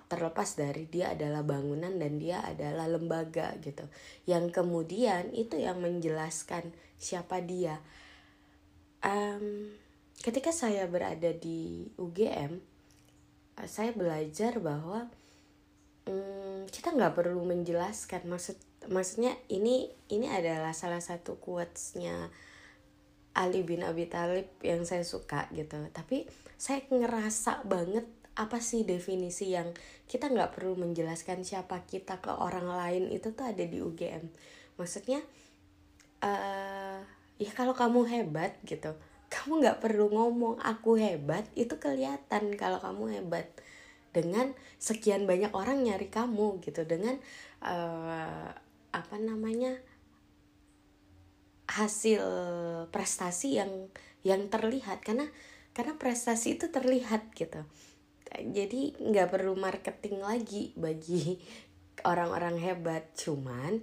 terlepas 0.06 0.54
dari 0.54 0.86
dia 0.86 1.18
adalah 1.18 1.42
bangunan 1.42 1.90
dan 1.98 2.22
dia 2.22 2.46
adalah 2.46 2.86
lembaga 2.86 3.58
gitu. 3.66 3.90
Yang 4.30 4.54
kemudian 4.62 5.34
itu 5.34 5.58
yang 5.58 5.82
menjelaskan 5.82 6.70
siapa 7.02 7.42
dia. 7.42 7.82
Um, 9.02 9.74
ketika 10.22 10.54
saya 10.54 10.86
berada 10.86 11.34
di 11.34 11.90
UGM 11.98 12.62
saya 13.70 13.94
belajar 13.94 14.58
bahwa 14.58 15.10
um, 16.10 16.66
kita 16.70 16.94
nggak 16.94 17.14
perlu 17.14 17.46
menjelaskan. 17.46 18.26
Maksud 18.26 18.58
maksudnya 18.90 19.38
ini 19.50 19.90
ini 20.10 20.28
adalah 20.28 20.74
salah 20.74 21.00
satu 21.00 21.38
quotesnya 21.38 22.34
Ali 23.34 23.66
bin 23.66 23.82
Abi 23.82 24.10
Thalib 24.10 24.50
yang 24.66 24.86
saya 24.86 25.06
suka 25.06 25.50
gitu. 25.54 25.78
Tapi 25.94 26.26
saya 26.58 26.82
ngerasa 26.86 27.66
banget 27.66 28.06
apa 28.34 28.58
sih 28.58 28.82
definisi 28.82 29.54
yang 29.54 29.70
kita 30.10 30.34
nggak 30.34 30.58
perlu 30.58 30.74
menjelaskan 30.74 31.46
siapa 31.46 31.86
kita 31.86 32.18
ke 32.18 32.34
orang 32.34 32.66
lain 32.66 33.14
itu 33.14 33.30
tuh 33.30 33.46
ada 33.46 33.62
di 33.62 33.78
UGM 33.78 34.26
maksudnya 34.74 35.22
uh, 36.26 36.98
ya 37.38 37.52
kalau 37.54 37.78
kamu 37.78 38.10
hebat 38.10 38.58
gitu 38.66 38.98
kamu 39.34 39.66
nggak 39.66 39.82
perlu 39.82 40.14
ngomong 40.14 40.62
aku 40.62 41.02
hebat 41.02 41.50
itu 41.58 41.82
kelihatan 41.82 42.54
kalau 42.54 42.78
kamu 42.78 43.18
hebat. 43.18 43.50
Dengan 44.14 44.54
sekian 44.78 45.26
banyak 45.26 45.50
orang 45.58 45.82
nyari 45.82 46.06
kamu 46.06 46.62
gitu. 46.62 46.86
Dengan 46.86 47.18
uh, 47.66 48.54
apa 48.94 49.16
namanya 49.18 49.74
hasil 51.66 52.22
prestasi 52.94 53.58
yang 53.58 53.90
yang 54.22 54.54
terlihat. 54.54 55.02
Karena 55.02 55.26
karena 55.74 55.98
prestasi 55.98 56.62
itu 56.62 56.70
terlihat 56.70 57.34
gitu. 57.34 57.66
Jadi 58.30 58.94
nggak 59.02 59.34
perlu 59.34 59.58
marketing 59.58 60.22
lagi 60.22 60.78
bagi 60.78 61.42
orang-orang 62.06 62.62
hebat. 62.62 63.10
Cuman 63.18 63.82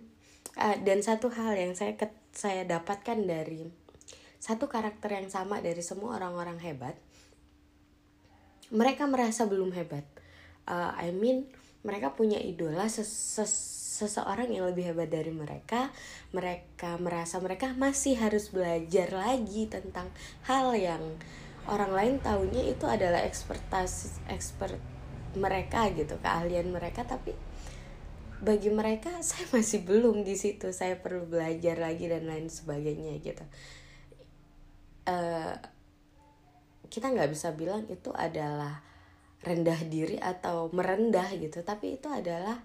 uh, 0.62 0.76
dan 0.86 1.02
satu 1.02 1.26
hal 1.34 1.58
yang 1.58 1.74
saya 1.74 1.98
ke, 1.98 2.06
saya 2.30 2.62
dapatkan 2.62 3.18
dari 3.26 3.66
satu 4.40 4.66
karakter 4.66 5.14
yang 5.20 5.28
sama 5.28 5.60
dari 5.60 5.84
semua 5.84 6.16
orang-orang 6.16 6.58
hebat 6.64 6.96
mereka 8.70 9.10
merasa 9.10 9.50
belum 9.50 9.74
hebat. 9.74 10.06
Uh, 10.64 10.94
I 10.94 11.10
mean 11.10 11.50
mereka 11.82 12.14
punya 12.14 12.38
idola 12.38 12.86
ses, 12.86 13.10
ses 13.10 13.80
seseorang 14.00 14.48
yang 14.48 14.64
lebih 14.64 14.94
hebat 14.94 15.12
dari 15.12 15.28
mereka, 15.28 15.92
mereka 16.32 16.96
merasa 16.96 17.36
mereka 17.36 17.76
masih 17.76 18.16
harus 18.16 18.48
belajar 18.48 19.12
lagi 19.12 19.68
tentang 19.68 20.08
hal 20.48 20.72
yang 20.72 21.20
orang 21.68 21.92
lain 21.92 22.14
tahunya 22.24 22.72
itu 22.72 22.88
adalah 22.88 23.20
ekspertas 23.28 24.24
expert 24.32 24.80
mereka 25.36 25.84
gitu, 25.92 26.16
keahlian 26.16 26.72
mereka. 26.72 27.04
Tapi 27.04 27.36
bagi 28.40 28.72
mereka 28.72 29.12
saya 29.26 29.44
masih 29.52 29.84
belum 29.84 30.24
di 30.24 30.32
situ, 30.32 30.72
saya 30.72 30.96
perlu 30.96 31.28
belajar 31.28 31.76
lagi 31.76 32.08
dan 32.08 32.24
lain 32.24 32.48
sebagainya 32.48 33.20
gitu. 33.20 33.44
Uh, 35.08 35.56
kita 36.90 37.06
nggak 37.08 37.30
bisa 37.30 37.54
bilang 37.54 37.86
itu 37.86 38.10
adalah 38.10 38.82
rendah 39.40 39.80
diri 39.86 40.18
atau 40.20 40.68
merendah 40.74 41.30
gitu, 41.38 41.62
tapi 41.62 41.96
itu 41.96 42.08
adalah 42.10 42.58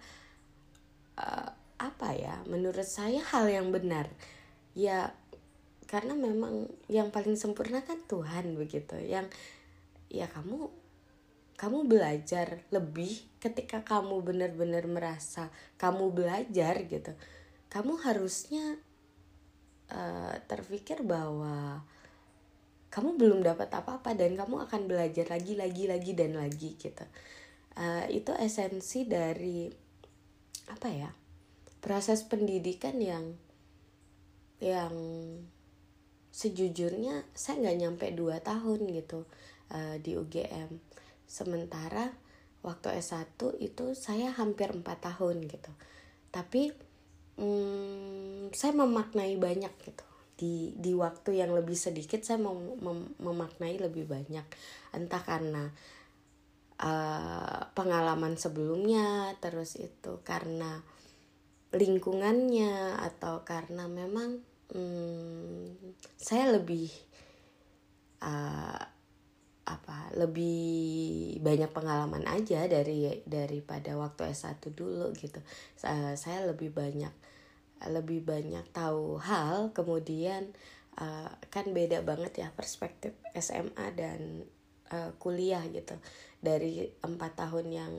uh, 1.22 1.50
apa 1.76 2.10
ya 2.16 2.42
menurut 2.48 2.88
saya 2.88 3.22
hal 3.22 3.48
yang 3.48 3.70
benar. 3.72 4.10
Ya 4.76 5.14
karena 5.86 6.18
memang 6.18 6.66
yang 6.90 7.14
paling 7.14 7.38
sempurna 7.38 7.86
kan 7.86 8.02
Tuhan 8.10 8.58
begitu 8.58 8.98
yang 8.98 9.30
ya 10.10 10.26
kamu 10.26 10.68
kamu 11.56 11.88
belajar 11.88 12.68
lebih 12.68 13.16
ketika 13.40 13.80
kamu 13.86 14.20
benar-benar 14.20 14.84
merasa 14.92 15.48
kamu 15.80 16.12
belajar 16.12 16.84
gitu. 16.84 17.16
Kamu 17.72 17.96
harusnya 18.04 18.76
uh, 19.88 20.36
terpikir 20.52 21.00
bahwa 21.08 21.86
kamu 22.96 23.20
belum 23.20 23.44
dapat 23.44 23.68
apa-apa 23.76 24.16
dan 24.16 24.40
kamu 24.40 24.64
akan 24.72 24.88
belajar 24.88 25.28
lagi 25.28 25.60
lagi 25.60 25.84
lagi 25.84 26.16
dan 26.16 26.40
lagi 26.40 26.80
gitu. 26.80 27.04
Uh, 27.76 28.08
itu 28.08 28.32
esensi 28.40 29.04
dari 29.04 29.68
apa 30.72 30.88
ya 30.88 31.12
proses 31.84 32.24
pendidikan 32.24 32.96
yang 33.04 33.36
yang 34.64 34.96
sejujurnya 36.32 37.28
saya 37.36 37.68
nggak 37.68 37.78
nyampe 37.84 38.08
dua 38.16 38.40
tahun 38.40 38.88
gitu 38.96 39.28
uh, 39.76 40.00
di 40.00 40.16
UGM 40.16 40.80
sementara 41.28 42.16
waktu 42.64 42.96
S1 42.96 43.36
itu 43.60 43.92
saya 43.92 44.32
hampir 44.32 44.72
empat 44.72 45.04
tahun 45.04 45.44
gitu. 45.52 45.72
Tapi 46.32 46.72
hmm, 47.36 48.56
saya 48.56 48.72
memaknai 48.72 49.36
banyak 49.36 49.76
gitu 49.84 50.15
di 50.36 50.76
di 50.76 50.92
waktu 50.92 51.40
yang 51.40 51.56
lebih 51.56 51.80
sedikit 51.80 52.20
saya 52.24 52.40
mem, 52.44 52.76
mem, 52.84 53.00
memaknai 53.24 53.80
lebih 53.80 54.04
banyak. 54.08 54.44
Entah 54.92 55.24
karena 55.24 55.72
uh, 56.80 57.72
pengalaman 57.72 58.36
sebelumnya 58.36 59.32
terus 59.40 59.80
itu 59.80 60.20
karena 60.28 60.84
lingkungannya 61.76 63.00
atau 63.00 63.44
karena 63.48 63.88
memang 63.88 64.40
hmm, 64.72 65.96
saya 66.16 66.56
lebih 66.56 66.88
uh, 68.24 68.84
apa 69.66 70.14
lebih 70.14 71.42
banyak 71.42 71.74
pengalaman 71.74 72.22
aja 72.30 72.70
dari 72.70 73.26
daripada 73.26 73.98
waktu 73.98 74.30
S1 74.36 74.62
dulu 74.76 75.10
gitu. 75.18 75.40
Uh, 75.82 76.14
saya 76.20 76.46
lebih 76.46 76.70
banyak 76.76 77.12
lebih 77.84 78.24
banyak 78.24 78.66
tahu 78.72 79.20
hal 79.20 79.76
kemudian 79.76 80.56
uh, 80.98 81.30
kan 81.52 81.66
beda 81.76 82.02
banget 82.02 82.46
ya 82.46 82.48
perspektif 82.56 83.12
SMA 83.36 83.92
dan 83.94 84.48
uh, 84.92 85.12
kuliah 85.20 85.62
gitu 85.70 86.00
dari 86.40 86.88
empat 87.04 87.36
tahun 87.36 87.68
yang 87.72 87.94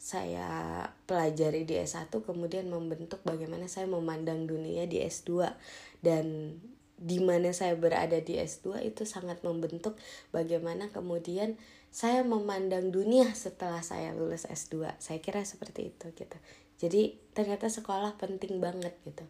saya 0.00 0.88
pelajari 1.04 1.68
di 1.68 1.76
S1 1.76 2.08
kemudian 2.08 2.72
membentuk 2.72 3.20
bagaimana 3.20 3.68
saya 3.68 3.84
memandang 3.84 4.48
dunia 4.48 4.88
di 4.88 5.04
S2 5.04 5.52
dan 6.00 6.56
di 7.00 7.20
mana 7.20 7.52
saya 7.52 7.76
berada 7.76 8.16
di 8.20 8.36
S2 8.40 8.80
itu 8.84 9.04
sangat 9.04 9.44
membentuk 9.44 9.96
bagaimana 10.32 10.88
kemudian 10.92 11.56
saya 11.90 12.22
memandang 12.22 12.94
dunia 12.94 13.34
setelah 13.34 13.82
saya 13.82 14.14
lulus 14.14 14.46
S2. 14.46 14.94
Saya 15.02 15.18
kira 15.18 15.42
seperti 15.42 15.90
itu 15.90 16.06
gitu. 16.14 16.38
Jadi 16.80 17.20
ternyata 17.36 17.68
sekolah 17.68 18.16
penting 18.16 18.56
banget 18.56 18.96
gitu. 19.04 19.24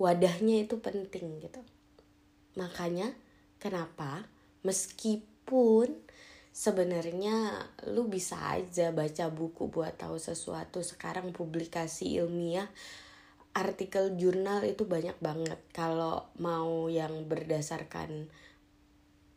Wadahnya 0.00 0.64
itu 0.64 0.80
penting 0.80 1.44
gitu. 1.44 1.60
Makanya 2.56 3.12
kenapa 3.60 4.24
meskipun 4.64 5.92
sebenarnya 6.56 7.68
lu 7.92 8.08
bisa 8.08 8.40
aja 8.56 8.88
baca 8.96 9.28
buku 9.28 9.68
buat 9.68 10.00
tahu 10.00 10.16
sesuatu 10.16 10.80
sekarang 10.80 11.36
publikasi 11.36 12.16
ilmiah 12.16 12.64
artikel 13.52 14.16
jurnal 14.16 14.64
itu 14.64 14.88
banyak 14.88 15.16
banget 15.20 15.60
kalau 15.76 16.28
mau 16.40 16.88
yang 16.88 17.28
berdasarkan 17.28 18.32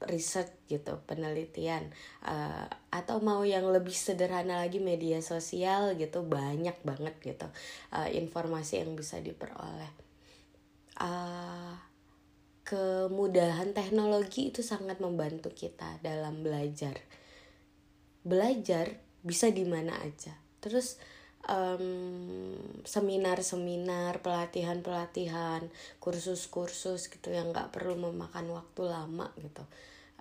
riset 0.07 0.55
gitu 0.71 0.95
penelitian 1.03 1.91
uh, 2.23 2.67
atau 2.87 3.19
mau 3.19 3.43
yang 3.43 3.67
lebih 3.67 3.91
sederhana 3.91 4.63
lagi 4.63 4.79
media 4.79 5.19
sosial 5.19 5.99
gitu 5.99 6.23
banyak 6.23 6.75
banget 6.87 7.15
gitu 7.19 7.47
uh, 7.91 8.07
informasi 8.07 8.79
yang 8.79 8.95
bisa 8.95 9.19
diperoleh 9.19 9.91
uh, 11.03 11.75
kemudahan 12.69 13.73
teknologi 13.73 14.53
itu 14.53 14.61
sangat 14.61 15.01
membantu 15.01 15.49
kita 15.49 15.97
dalam 16.05 16.45
belajar. 16.45 17.01
Belajar 18.21 19.01
bisa 19.25 19.49
di 19.49 19.65
mana 19.65 19.97
aja. 20.05 20.37
Terus 20.61 21.01
seminar-seminar, 22.85 24.21
pelatihan-pelatihan, 24.21 25.65
kursus-kursus 25.97 27.09
gitu 27.09 27.33
yang 27.33 27.49
nggak 27.49 27.73
perlu 27.73 27.97
memakan 27.97 28.53
waktu 28.53 28.85
lama 28.85 29.33
gitu. 29.41 29.65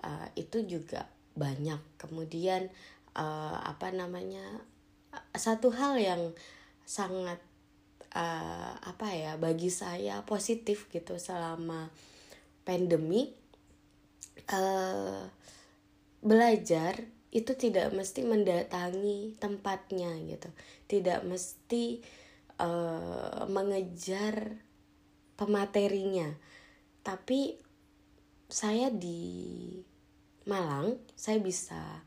Uh, 0.03 0.29
itu 0.39 0.63
juga 0.65 1.11
banyak. 1.35 1.79
Kemudian 1.99 2.71
uh, 3.19 3.59
apa 3.63 3.91
namanya 3.91 4.45
satu 5.35 5.75
hal 5.75 5.99
yang 5.99 6.23
sangat 6.87 7.41
uh, 8.15 8.73
apa 8.81 9.09
ya 9.13 9.33
bagi 9.37 9.69
saya 9.69 10.25
positif 10.25 10.89
gitu 10.89 11.21
selama 11.21 11.91
pandemi 12.65 13.33
uh, 14.53 15.25
belajar 16.25 17.05
itu 17.29 17.53
tidak 17.61 17.93
mesti 17.93 18.25
mendatangi 18.25 19.37
tempatnya 19.37 20.17
gitu 20.25 20.49
tidak 20.89 21.21
mesti 21.29 22.01
uh, 22.57 23.45
mengejar 23.53 24.65
pematerinya 25.37 26.33
tapi 27.05 27.61
saya 28.49 28.89
di 28.89 29.21
Malang 30.49 30.97
saya 31.13 31.37
bisa 31.45 32.01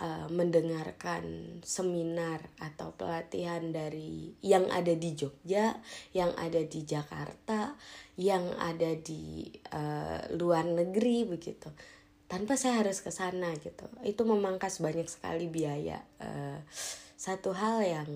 uh, 0.00 0.26
mendengarkan 0.32 1.60
seminar 1.60 2.40
atau 2.56 2.96
pelatihan 2.96 3.60
dari 3.70 4.32
yang 4.40 4.72
ada 4.72 4.96
di 4.96 5.12
Jogja, 5.12 5.76
yang 6.16 6.32
ada 6.40 6.64
di 6.64 6.80
Jakarta, 6.88 7.76
yang 8.16 8.56
ada 8.56 8.96
di 8.96 9.52
uh, 9.76 10.32
luar 10.32 10.64
negeri 10.64 11.28
begitu. 11.28 11.68
Tanpa 12.24 12.56
saya 12.56 12.80
harus 12.80 13.04
ke 13.04 13.12
sana 13.12 13.52
gitu. 13.60 13.84
Itu 14.00 14.24
memangkas 14.24 14.80
banyak 14.80 15.06
sekali 15.06 15.46
biaya 15.52 16.00
uh, 16.24 16.58
satu 17.20 17.52
hal 17.52 17.84
yang 17.84 18.10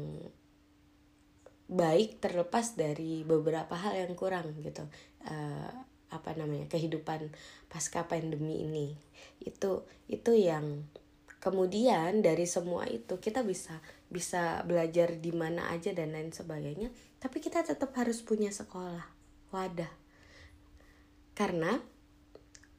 baik 1.68 2.24
terlepas 2.24 2.72
dari 2.80 3.20
beberapa 3.28 3.76
hal 3.76 4.08
yang 4.08 4.16
kurang 4.16 4.56
gitu. 4.64 4.88
Uh, 5.28 5.97
apa 6.08 6.32
namanya 6.36 6.66
kehidupan 6.70 7.32
pasca 7.68 8.06
pandemi 8.08 8.64
ini. 8.64 8.96
Itu 9.44 9.84
itu 10.08 10.32
yang 10.34 10.88
kemudian 11.38 12.24
dari 12.24 12.46
semua 12.48 12.88
itu 12.90 13.20
kita 13.22 13.46
bisa 13.46 13.78
bisa 14.08 14.64
belajar 14.66 15.20
di 15.20 15.30
mana 15.30 15.70
aja 15.70 15.94
dan 15.94 16.16
lain 16.16 16.34
sebagainya 16.34 16.90
tapi 17.22 17.38
kita 17.38 17.62
tetap 17.62 17.94
harus 17.98 18.22
punya 18.22 18.50
sekolah 18.50 19.06
wadah. 19.50 19.90
Karena 21.34 21.78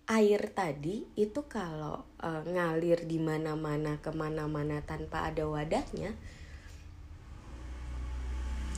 air 0.09 0.41
tadi 0.51 1.05
itu 1.13 1.45
kalau 1.45 2.01
uh, 2.19 2.41
ngalir 2.43 3.05
di 3.05 3.21
mana-mana 3.21 4.01
ke 4.01 4.09
mana-mana 4.09 4.81
tanpa 4.81 5.29
ada 5.29 5.45
wadahnya 5.45 6.17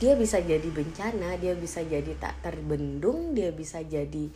dia 0.02 0.18
bisa 0.18 0.42
jadi 0.42 0.66
bencana 0.66 1.38
dia 1.38 1.54
bisa 1.54 1.78
jadi 1.86 2.18
tak 2.18 2.42
terbendung 2.42 3.38
dia 3.38 3.54
bisa 3.54 3.78
jadi 3.86 4.34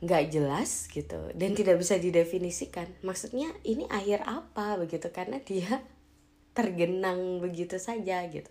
nggak 0.00 0.24
jelas 0.32 0.88
gitu 0.88 1.28
dan 1.36 1.52
tidak 1.52 1.76
bisa 1.76 2.00
didefinisikan. 2.00 2.88
Maksudnya 3.04 3.52
ini 3.68 3.84
air 3.92 4.24
apa 4.24 4.80
begitu? 4.80 5.12
Karena 5.12 5.44
dia 5.44 5.84
tergenang 6.56 7.44
begitu 7.44 7.76
saja 7.76 8.24
gitu. 8.32 8.48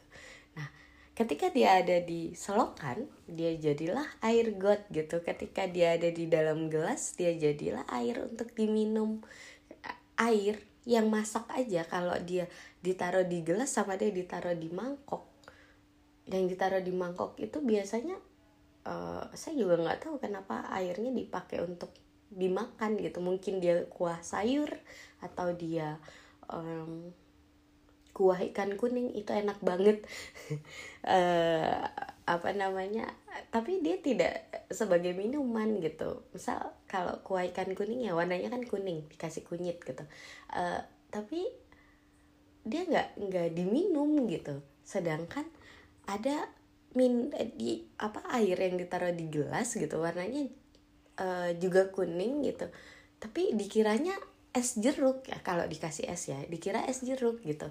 Ketika 1.17 1.51
dia 1.51 1.83
ada 1.83 1.99
di 1.99 2.31
selokan 2.31 3.03
dia 3.27 3.51
jadilah 3.57 4.05
air 4.21 4.55
got 4.55 4.85
gitu. 4.93 5.25
Ketika 5.25 5.65
dia 5.67 5.97
ada 5.97 6.07
di 6.13 6.29
dalam 6.29 6.69
gelas 6.69 7.17
dia 7.17 7.33
jadilah 7.33 7.83
air 7.89 8.29
untuk 8.29 8.53
diminum. 8.53 9.25
Air 10.21 10.61
yang 10.85 11.09
masak 11.09 11.49
aja. 11.49 11.81
Kalau 11.89 12.15
dia 12.23 12.45
ditaruh 12.85 13.25
di 13.25 13.41
gelas 13.41 13.73
sama 13.73 13.97
dia 13.97 14.13
ditaruh 14.13 14.55
di 14.55 14.69
mangkok 14.71 15.28
yang 16.29 16.45
ditaruh 16.45 16.81
di 16.85 16.93
mangkok 16.93 17.33
itu 17.41 17.57
biasanya 17.59 18.17
uh, 18.85 19.25
saya 19.33 19.53
juga 19.57 19.81
nggak 19.81 19.99
tahu 20.05 20.15
kenapa 20.21 20.69
airnya 20.69 21.09
dipakai 21.09 21.65
untuk 21.65 21.89
dimakan 22.29 23.01
gitu. 23.01 23.19
Mungkin 23.19 23.57
dia 23.59 23.89
kuah 23.89 24.21
sayur 24.21 24.69
atau 25.19 25.51
dia 25.57 25.97
um, 26.47 27.09
kuah 28.13 28.37
ikan 28.51 28.77
kuning 28.77 29.15
itu 29.17 29.33
enak 29.33 29.57
banget. 29.59 30.05
Uh, 31.03 31.85
apa 32.29 32.53
namanya 32.53 33.09
tapi 33.49 33.81
dia 33.81 33.97
tidak 33.97 34.45
sebagai 34.69 35.17
minuman 35.17 35.81
gitu. 35.81 36.21
Misal 36.29 36.61
kalau 36.85 37.17
kuah 37.25 37.49
ikan 37.49 37.73
kuning 37.73 38.05
ya 38.05 38.13
warnanya 38.13 38.53
kan 38.53 38.61
kuning 38.61 39.09
dikasih 39.09 39.41
kunyit 39.41 39.81
gitu. 39.81 40.05
Uh, 40.53 40.85
tapi 41.09 41.49
dia 42.61 42.85
nggak 42.85 43.17
nggak 43.17 43.49
diminum 43.57 44.29
gitu. 44.29 44.61
Sedangkan 44.85 45.49
ada 46.09 46.49
min 46.97 47.29
eh, 47.37 47.53
di 47.53 47.85
apa 48.01 48.25
air 48.33 48.57
yang 48.57 48.81
ditaruh 48.81 49.13
di 49.13 49.29
gelas 49.29 49.77
gitu 49.77 50.01
warnanya 50.01 50.49
uh, 51.21 51.53
juga 51.61 51.93
kuning 51.93 52.41
gitu. 52.49 52.65
Tapi 53.21 53.53
dikiranya 53.53 54.17
es 54.49 54.73
jeruk 54.81 55.29
ya 55.29 55.37
kalau 55.45 55.69
dikasih 55.69 56.09
es 56.09 56.25
ya 56.33 56.41
dikira 56.49 56.81
es 56.89 57.05
jeruk 57.05 57.45
gitu. 57.45 57.69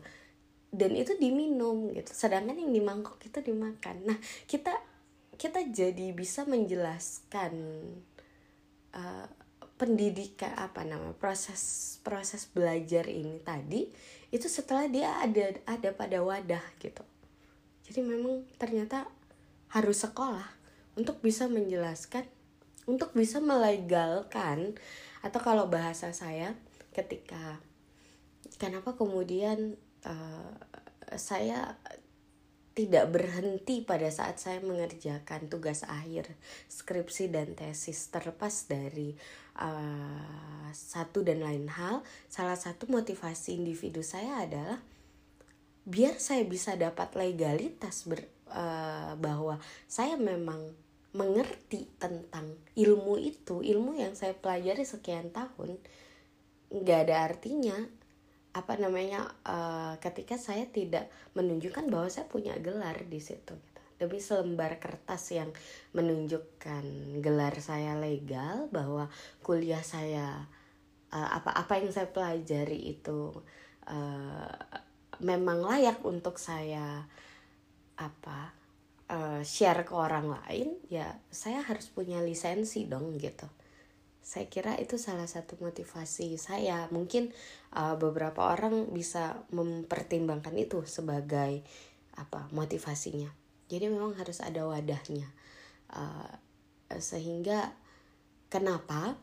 Dan 0.70 0.94
itu 0.94 1.18
diminum 1.18 1.90
gitu 1.90 2.14
sedangkan 2.14 2.54
yang 2.54 2.70
di 2.70 2.82
mangkok 2.84 3.18
itu 3.26 3.42
dimakan. 3.42 4.06
Nah 4.06 4.18
kita 4.46 4.78
kita 5.34 5.66
jadi 5.66 6.14
bisa 6.14 6.46
menjelaskan 6.46 7.54
uh, 8.94 9.26
pendidikan 9.78 10.54
apa 10.58 10.82
nama 10.82 11.14
proses 11.14 11.96
proses 12.02 12.50
belajar 12.50 13.06
ini 13.06 13.38
tadi 13.38 13.86
itu 14.34 14.50
setelah 14.50 14.90
dia 14.90 15.22
ada 15.22 15.54
ada 15.70 15.94
pada 15.94 16.18
wadah 16.18 16.62
gitu 16.82 17.06
jadi 17.88 18.04
memang 18.04 18.44
ternyata 18.60 19.08
harus 19.72 20.04
sekolah 20.04 20.44
untuk 20.94 21.24
bisa 21.24 21.48
menjelaskan 21.48 22.28
untuk 22.88 23.12
bisa 23.12 23.40
melegalkan 23.40 24.76
atau 25.20 25.40
kalau 25.40 25.68
bahasa 25.68 26.12
saya 26.12 26.56
ketika 26.92 27.60
kenapa 28.56 28.96
kemudian 28.96 29.76
uh, 30.04 30.52
saya 31.16 31.76
tidak 32.78 33.10
berhenti 33.10 33.82
pada 33.82 34.06
saat 34.06 34.38
saya 34.38 34.62
mengerjakan 34.62 35.50
tugas 35.50 35.82
akhir 35.82 36.30
skripsi 36.70 37.26
dan 37.26 37.58
tesis 37.58 38.06
terlepas 38.06 38.70
dari 38.70 39.18
uh, 39.58 40.70
satu 40.70 41.26
dan 41.26 41.42
lain 41.42 41.66
hal 41.66 42.06
salah 42.30 42.54
satu 42.54 42.86
motivasi 42.86 43.58
individu 43.58 44.06
saya 44.06 44.46
adalah 44.46 44.78
biar 45.88 46.20
saya 46.20 46.44
bisa 46.44 46.76
dapat 46.76 47.16
legalitas 47.16 48.04
ber, 48.04 48.28
uh, 48.52 49.16
bahwa 49.16 49.56
saya 49.88 50.20
memang 50.20 50.60
mengerti 51.16 51.88
tentang 51.96 52.52
ilmu 52.76 53.16
itu 53.16 53.64
ilmu 53.64 53.96
yang 53.96 54.12
saya 54.12 54.36
pelajari 54.36 54.84
sekian 54.84 55.32
tahun 55.32 55.80
nggak 56.68 56.98
ada 57.08 57.16
artinya 57.24 57.76
apa 58.52 58.76
namanya 58.76 59.32
uh, 59.48 59.96
ketika 60.04 60.36
saya 60.36 60.68
tidak 60.68 61.08
menunjukkan 61.32 61.88
bahwa 61.88 62.12
saya 62.12 62.28
punya 62.28 62.52
gelar 62.60 63.08
di 63.08 63.24
situ 63.24 63.56
gitu. 63.56 63.80
demi 63.96 64.20
selembar 64.20 64.76
kertas 64.76 65.32
yang 65.32 65.48
menunjukkan 65.96 66.84
gelar 67.24 67.56
saya 67.64 67.96
legal 67.96 68.68
bahwa 68.68 69.08
kuliah 69.40 69.80
saya 69.80 70.44
uh, 71.08 71.28
apa-apa 71.40 71.80
yang 71.80 71.92
saya 71.96 72.12
pelajari 72.12 72.92
itu 72.92 73.32
memang 75.20 75.62
layak 75.64 76.02
untuk 76.06 76.38
saya 76.38 77.06
apa 77.98 78.54
uh, 79.10 79.42
share 79.42 79.82
ke 79.82 79.94
orang 79.94 80.30
lain 80.30 80.78
ya 80.86 81.18
saya 81.32 81.64
harus 81.64 81.90
punya 81.90 82.22
lisensi 82.22 82.86
dong 82.86 83.18
gitu. 83.18 83.46
Saya 84.22 84.44
kira 84.52 84.76
itu 84.76 85.00
salah 85.00 85.24
satu 85.24 85.56
motivasi 85.56 86.36
saya. 86.36 86.84
Mungkin 86.92 87.32
uh, 87.72 87.96
beberapa 87.96 88.52
orang 88.52 88.92
bisa 88.92 89.40
mempertimbangkan 89.56 90.52
itu 90.52 90.84
sebagai 90.84 91.64
apa 92.12 92.44
motivasinya. 92.52 93.32
Jadi 93.72 93.88
memang 93.88 94.12
harus 94.20 94.44
ada 94.44 94.68
wadahnya. 94.68 95.24
Uh, 95.88 96.28
sehingga 97.00 97.72
kenapa 98.52 99.16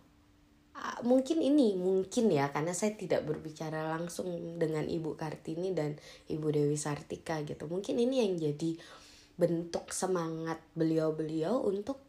uh, 0.76 1.00
mungkin 1.08 1.42
ini 1.42 1.80
mungkin 1.80 2.30
ya 2.30 2.52
karena 2.52 2.76
saya 2.76 2.94
tidak 2.94 3.26
berbicara 3.26 3.90
langsung 3.96 4.60
dengan 4.60 4.86
ibu 4.86 5.16
kartini 5.16 5.72
dan 5.72 5.96
ibu 6.30 6.48
dewi 6.52 6.76
sartika 6.76 7.42
gitu 7.44 7.66
mungkin 7.72 7.98
ini 8.00 8.28
yang 8.28 8.36
jadi 8.38 8.78
bentuk 9.36 9.92
semangat 9.92 10.60
beliau-beliau 10.76 11.64
untuk 11.68 12.00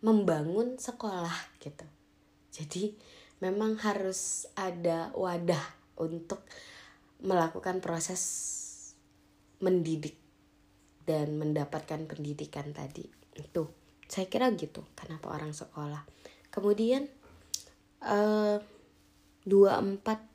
membangun 0.00 0.80
sekolah 0.80 1.60
gitu 1.60 1.84
jadi 2.50 2.96
memang 3.40 3.80
harus 3.80 4.48
ada 4.56 5.12
wadah 5.16 5.64
untuk 6.00 6.44
melakukan 7.20 7.84
proses 7.84 8.22
mendidik 9.60 10.16
dan 11.04 11.36
mendapatkan 11.36 12.08
pendidikan 12.08 12.72
tadi. 12.72 13.04
Itu 13.36 13.72
saya 14.08 14.26
kira 14.26 14.52
gitu 14.56 14.84
kenapa 14.96 15.32
orang 15.32 15.52
sekolah. 15.52 16.04
Kemudian 16.50 17.06
uh, 18.04 18.58
24 19.44 20.30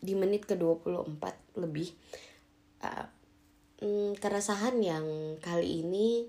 di 0.00 0.14
menit 0.14 0.44
ke 0.44 0.54
24 0.54 1.60
lebih. 1.60 1.88
Uh, 2.84 3.06
hmm, 3.80 4.10
keresahan 4.20 4.76
yang 4.80 5.06
kali 5.40 5.84
ini 5.84 6.28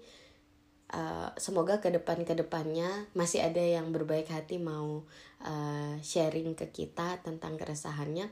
uh, 0.95 1.31
semoga 1.35 1.83
ke 1.83 1.91
depan 1.91 2.23
ke 2.23 2.33
depannya 2.37 3.09
masih 3.17 3.43
ada 3.43 3.61
yang 3.61 3.91
berbaik 3.91 4.31
hati 4.31 4.55
mau 4.61 5.03
uh, 5.43 5.93
sharing 5.99 6.55
ke 6.55 6.71
kita 6.71 7.19
tentang 7.21 7.59
keresahannya. 7.59 8.31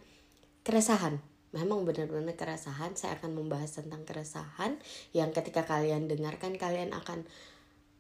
Keresahan 0.64 1.20
memang 1.54 1.86
benar-benar 1.86 2.34
keresahan. 2.36 2.98
Saya 2.98 3.20
akan 3.20 3.38
membahas 3.38 3.78
tentang 3.80 4.04
keresahan 4.04 4.80
yang 5.14 5.36
ketika 5.36 5.64
kalian 5.64 6.10
dengarkan 6.10 6.58
kalian 6.58 6.92
akan 6.96 7.28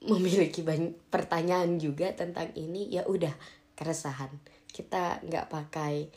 memiliki 0.03 0.65
banyak 0.65 0.95
pertanyaan 1.08 1.79
juga 1.79 2.12
tentang 2.12 2.51
ini. 2.56 2.91
Ya 2.91 3.08
udah 3.08 3.32
keresahan. 3.84 4.32
Kita 4.72 5.19
nggak 5.28 5.52
pakai 5.52 6.08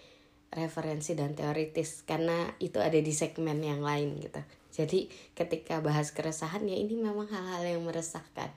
referensi 0.55 1.19
dan 1.19 1.35
teoritis 1.35 2.07
karena 2.07 2.47
itu 2.63 2.79
ada 2.79 2.97
di 2.97 3.11
segmen 3.11 3.59
yang 3.59 3.83
lain 3.83 4.23
gitu. 4.23 4.39
Jadi 4.71 5.11
ketika 5.35 5.83
bahas 5.83 6.15
keresahan 6.15 6.63
ya 6.71 6.79
ini 6.79 6.95
memang 6.95 7.27
hal-hal 7.27 7.67
yang 7.67 7.83
meresahkan 7.83 8.55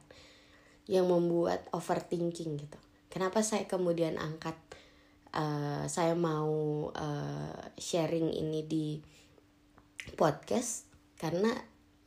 yang 0.85 1.09
membuat 1.09 1.65
overthinking 1.73 2.61
gitu. 2.61 2.79
Kenapa 3.09 3.41
saya 3.41 3.65
kemudian 3.65 4.21
angkat 4.21 4.53
uh, 5.33 5.89
saya 5.89 6.13
mau 6.13 6.89
uh, 6.93 7.61
sharing 7.77 8.29
ini 8.37 8.61
di 8.69 8.87
podcast? 10.13 10.85
Karena 11.17 11.49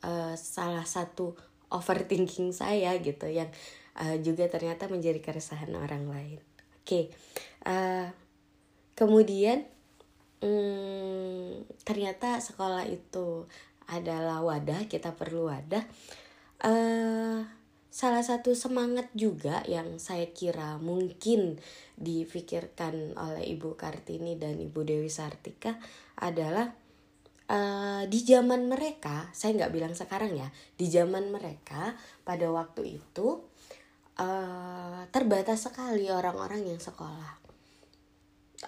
uh, 0.06 0.34
salah 0.38 0.86
satu 0.86 1.34
overthinking 1.72 2.54
saya 2.54 2.94
gitu 3.02 3.26
yang 3.26 3.50
uh, 3.98 4.16
juga 4.20 4.46
ternyata 4.46 4.86
menjadi 4.86 5.18
keresahan 5.18 5.72
orang 5.74 6.06
lain. 6.06 6.51
Oke, 6.82 6.90
okay. 6.90 7.04
uh, 7.70 8.10
kemudian 8.98 9.62
um, 10.42 11.62
ternyata 11.86 12.42
sekolah 12.42 12.90
itu 12.90 13.46
adalah 13.86 14.42
wadah 14.42 14.90
kita 14.90 15.14
perlu 15.14 15.46
wadah. 15.46 15.86
Uh, 16.58 17.46
salah 17.86 18.26
satu 18.26 18.58
semangat 18.58 19.14
juga 19.14 19.62
yang 19.70 20.02
saya 20.02 20.26
kira 20.34 20.82
mungkin 20.82 21.62
difikirkan 21.94 23.14
oleh 23.14 23.46
Ibu 23.54 23.78
Kartini 23.78 24.34
dan 24.34 24.58
Ibu 24.58 24.82
Dewi 24.82 25.06
Sartika 25.06 25.78
adalah 26.18 26.66
uh, 27.46 28.02
di 28.10 28.18
zaman 28.26 28.66
mereka, 28.66 29.30
saya 29.30 29.54
nggak 29.54 29.70
bilang 29.70 29.94
sekarang 29.94 30.34
ya, 30.34 30.50
di 30.74 30.90
zaman 30.90 31.30
mereka 31.30 31.94
pada 32.26 32.50
waktu 32.50 32.98
itu 32.98 33.51
uh, 34.18 35.06
terbatas 35.08 35.68
sekali 35.68 36.10
orang-orang 36.12 36.66
yang 36.66 36.80
sekolah. 36.80 37.32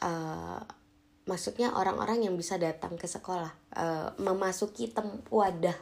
Uh, 0.00 0.60
maksudnya 1.24 1.72
orang-orang 1.72 2.24
yang 2.24 2.34
bisa 2.36 2.60
datang 2.60 2.96
ke 2.96 3.08
sekolah, 3.08 3.52
uh, 3.76 4.08
memasuki 4.20 4.92
tem 4.92 5.08
wadah 5.28 5.76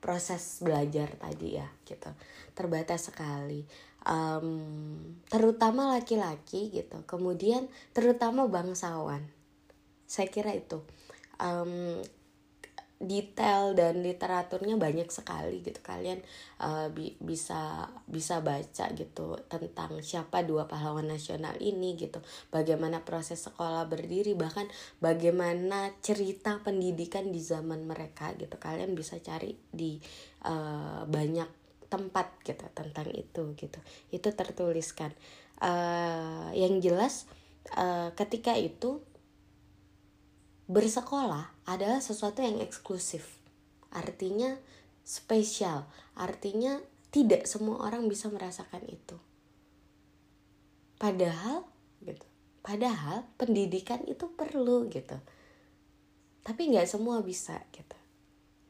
proses 0.00 0.64
belajar 0.64 1.12
tadi 1.20 1.60
ya 1.60 1.68
gitu. 1.84 2.10
Terbatas 2.56 3.12
sekali. 3.12 3.64
Um, 4.00 5.20
terutama 5.28 5.92
laki-laki 5.92 6.72
gitu. 6.72 7.04
Kemudian 7.04 7.68
terutama 7.92 8.48
bangsawan. 8.48 9.20
Saya 10.08 10.32
kira 10.32 10.56
itu. 10.56 10.80
Um, 11.36 12.00
detail 13.00 13.72
dan 13.72 14.04
literaturnya 14.04 14.76
banyak 14.76 15.08
sekali 15.08 15.64
gitu. 15.64 15.80
Kalian 15.80 16.20
uh, 16.60 16.92
bi 16.92 17.16
bisa 17.16 17.88
bisa 18.04 18.44
baca 18.44 18.92
gitu 18.92 19.40
tentang 19.48 20.04
siapa 20.04 20.44
dua 20.44 20.68
pahlawan 20.68 21.08
nasional 21.08 21.56
ini 21.64 21.96
gitu. 21.96 22.20
Bagaimana 22.52 23.00
proses 23.00 23.40
sekolah 23.40 23.88
berdiri 23.88 24.36
bahkan 24.36 24.68
bagaimana 25.00 25.96
cerita 26.04 26.60
pendidikan 26.60 27.32
di 27.32 27.40
zaman 27.40 27.88
mereka 27.88 28.36
gitu. 28.36 28.60
Kalian 28.60 28.92
bisa 28.92 29.16
cari 29.24 29.56
di 29.72 29.96
uh, 30.44 31.08
banyak 31.08 31.48
tempat 31.88 32.36
gitu 32.44 32.68
tentang 32.76 33.08
itu 33.16 33.56
gitu. 33.56 33.80
Itu 34.12 34.28
tertuliskan. 34.36 35.10
Uh, 35.60 36.48
yang 36.56 36.80
jelas 36.80 37.28
uh, 37.76 38.12
ketika 38.16 38.56
itu 38.56 39.04
bersekolah 40.70 41.66
adalah 41.66 41.98
sesuatu 41.98 42.46
yang 42.46 42.62
eksklusif. 42.62 43.26
Artinya 43.90 44.54
spesial. 45.02 45.90
Artinya 46.14 46.78
tidak 47.10 47.50
semua 47.50 47.82
orang 47.82 48.06
bisa 48.06 48.30
merasakan 48.30 48.86
itu. 48.86 49.18
Padahal 50.94 51.66
gitu. 52.06 52.22
Padahal 52.62 53.26
pendidikan 53.34 53.98
itu 54.06 54.30
perlu 54.30 54.86
gitu. 54.86 55.18
Tapi 56.46 56.60
nggak 56.70 56.86
semua 56.86 57.18
bisa 57.18 57.58
gitu. 57.74 57.98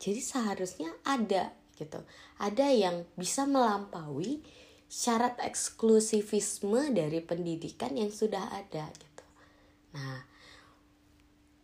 Jadi 0.00 0.20
seharusnya 0.24 0.88
ada 1.04 1.52
gitu. 1.76 2.00
Ada 2.40 2.72
yang 2.72 3.04
bisa 3.12 3.44
melampaui 3.44 4.40
syarat 4.88 5.36
eksklusivisme 5.44 6.96
dari 6.96 7.20
pendidikan 7.20 7.92
yang 7.92 8.08
sudah 8.08 8.48
ada 8.56 8.88
gitu. 8.88 9.24
Nah, 9.94 10.29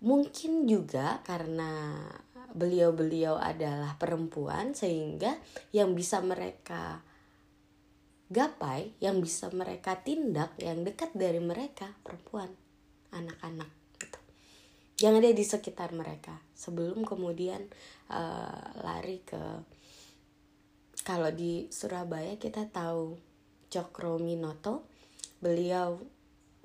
mungkin 0.04 0.68
juga 0.68 1.24
karena 1.24 2.00
beliau-beliau 2.56 3.36
adalah 3.36 4.00
perempuan 4.00 4.72
sehingga 4.72 5.36
yang 5.76 5.92
bisa 5.92 6.24
mereka 6.24 7.04
gapai, 8.32 8.96
yang 8.98 9.22
bisa 9.22 9.52
mereka 9.52 10.00
tindak, 10.02 10.56
yang 10.58 10.82
dekat 10.82 11.14
dari 11.14 11.38
mereka 11.38 11.94
perempuan, 12.02 12.50
anak-anak 13.14 13.70
gitu. 14.00 14.20
Yang 15.04 15.14
ada 15.20 15.30
di 15.30 15.44
sekitar 15.44 15.90
mereka 15.92 16.34
sebelum 16.56 17.04
kemudian 17.04 17.68
uh, 18.10 18.66
lari 18.82 19.22
ke 19.22 19.40
kalau 21.06 21.30
di 21.30 21.70
Surabaya 21.70 22.34
kita 22.34 22.66
tahu 22.66 23.14
Cokro 23.70 24.18
Minoto, 24.18 24.82
beliau 25.38 26.02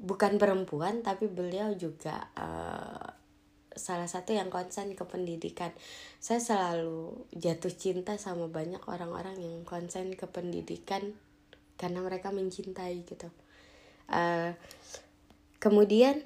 bukan 0.02 0.41
perempuan 0.41 1.06
tapi 1.06 1.30
beliau 1.30 1.78
juga 1.78 2.26
uh, 2.34 3.21
salah 3.82 4.06
satu 4.06 4.38
yang 4.38 4.54
konsen 4.54 4.94
ke 4.94 5.02
pendidikan. 5.10 5.74
Saya 6.22 6.38
selalu 6.38 7.26
jatuh 7.34 7.74
cinta 7.74 8.22
sama 8.22 8.46
banyak 8.46 8.86
orang-orang 8.86 9.41
yang 9.41 9.65
konsen 9.65 10.13
ke 10.13 10.30
pendidikan 10.30 11.17
karena 11.82 12.06
mereka 12.06 12.30
mencintai 12.30 13.02
gitu. 13.10 13.34
Uh, 14.06 14.54
kemudian 15.58 16.22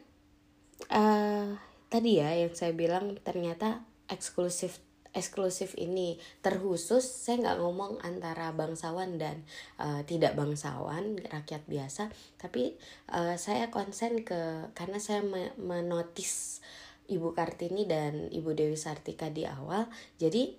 uh, 0.92 1.56
tadi 1.88 2.20
ya 2.20 2.36
yang 2.36 2.52
saya 2.52 2.76
bilang 2.76 3.16
ternyata 3.24 3.88
eksklusif 4.12 4.84
eksklusif 5.16 5.80
ini 5.80 6.20
terkhusus 6.44 7.08
saya 7.08 7.40
nggak 7.40 7.60
ngomong 7.64 8.04
antara 8.04 8.52
bangsawan 8.52 9.16
dan 9.16 9.48
uh, 9.80 10.04
tidak 10.04 10.36
bangsawan 10.36 11.24
rakyat 11.32 11.64
biasa 11.66 12.12
tapi 12.36 12.76
uh, 13.16 13.40
saya 13.40 13.72
konsen 13.72 14.28
ke 14.28 14.70
karena 14.76 15.00
saya 15.00 15.24
menotis 15.56 16.60
Ibu 17.06 17.38
Kartini 17.38 17.86
dan 17.86 18.30
Ibu 18.34 18.58
Dewi 18.58 18.78
Sartika 18.78 19.30
di 19.30 19.46
awal. 19.46 19.86
Jadi 20.18 20.56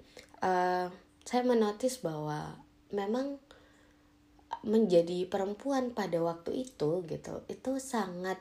uh, 0.46 0.86
saya 1.26 1.42
menotis 1.42 1.98
bahwa 2.02 2.54
memang 2.94 3.42
menjadi 4.62 5.26
perempuan 5.26 5.90
pada 5.90 6.18
waktu 6.22 6.66
itu 6.66 7.02
gitu 7.06 7.34
itu 7.50 7.72
sangat 7.82 8.38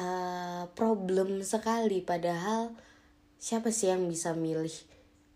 uh, 0.00 0.68
problem 0.72 1.44
sekali. 1.44 2.00
Padahal 2.00 2.72
siapa 3.36 3.68
sih 3.72 3.92
yang 3.92 4.08
bisa 4.08 4.32
milih 4.32 4.72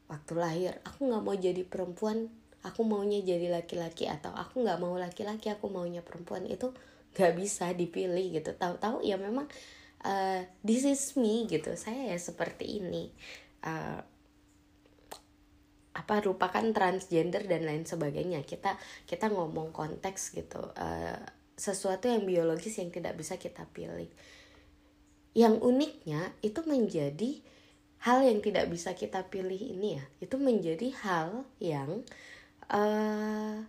waktu 0.08 0.32
lahir? 0.36 0.72
Aku 0.88 1.08
nggak 1.08 1.22
mau 1.24 1.36
jadi 1.36 1.62
perempuan 1.64 2.32
aku 2.64 2.80
maunya 2.80 3.20
jadi 3.20 3.52
laki-laki 3.52 4.08
atau 4.08 4.32
aku 4.32 4.64
nggak 4.64 4.80
mau 4.80 4.96
laki-laki 4.96 5.52
aku 5.52 5.68
maunya 5.68 6.00
perempuan. 6.00 6.48
Itu 6.48 6.72
nggak 7.16 7.32
bisa 7.36 7.72
dipilih 7.76 8.40
gitu. 8.40 8.56
Tahu-tahu 8.56 9.04
ya 9.04 9.20
memang 9.20 9.48
uh, 10.04 10.44
this 10.60 10.84
is 10.84 11.16
me 11.16 11.48
gitu. 11.48 11.72
Saya 11.74 12.14
ya 12.14 12.18
seperti 12.20 12.78
ini. 12.78 13.10
Uh, 13.64 14.00
apa 15.94 16.26
rupakan 16.26 16.74
transgender 16.74 17.46
dan 17.46 17.64
lain 17.64 17.86
sebagainya. 17.86 18.44
Kita 18.44 18.76
kita 19.08 19.32
ngomong 19.32 19.72
konteks 19.72 20.36
gitu. 20.36 20.60
Uh, 20.76 21.16
sesuatu 21.54 22.10
yang 22.10 22.26
biologis 22.26 22.82
yang 22.82 22.90
tidak 22.90 23.14
bisa 23.16 23.38
kita 23.38 23.64
pilih. 23.70 24.10
Yang 25.34 25.54
uniknya 25.62 26.34
itu 26.42 26.62
menjadi 26.66 27.42
hal 28.04 28.20
yang 28.26 28.44
tidak 28.44 28.68
bisa 28.68 28.92
kita 28.92 29.24
pilih 29.30 29.58
ini 29.58 29.96
ya. 29.98 30.04
Itu 30.18 30.36
menjadi 30.36 30.90
hal 31.06 31.46
yang 31.62 32.02
uh, 32.68 33.62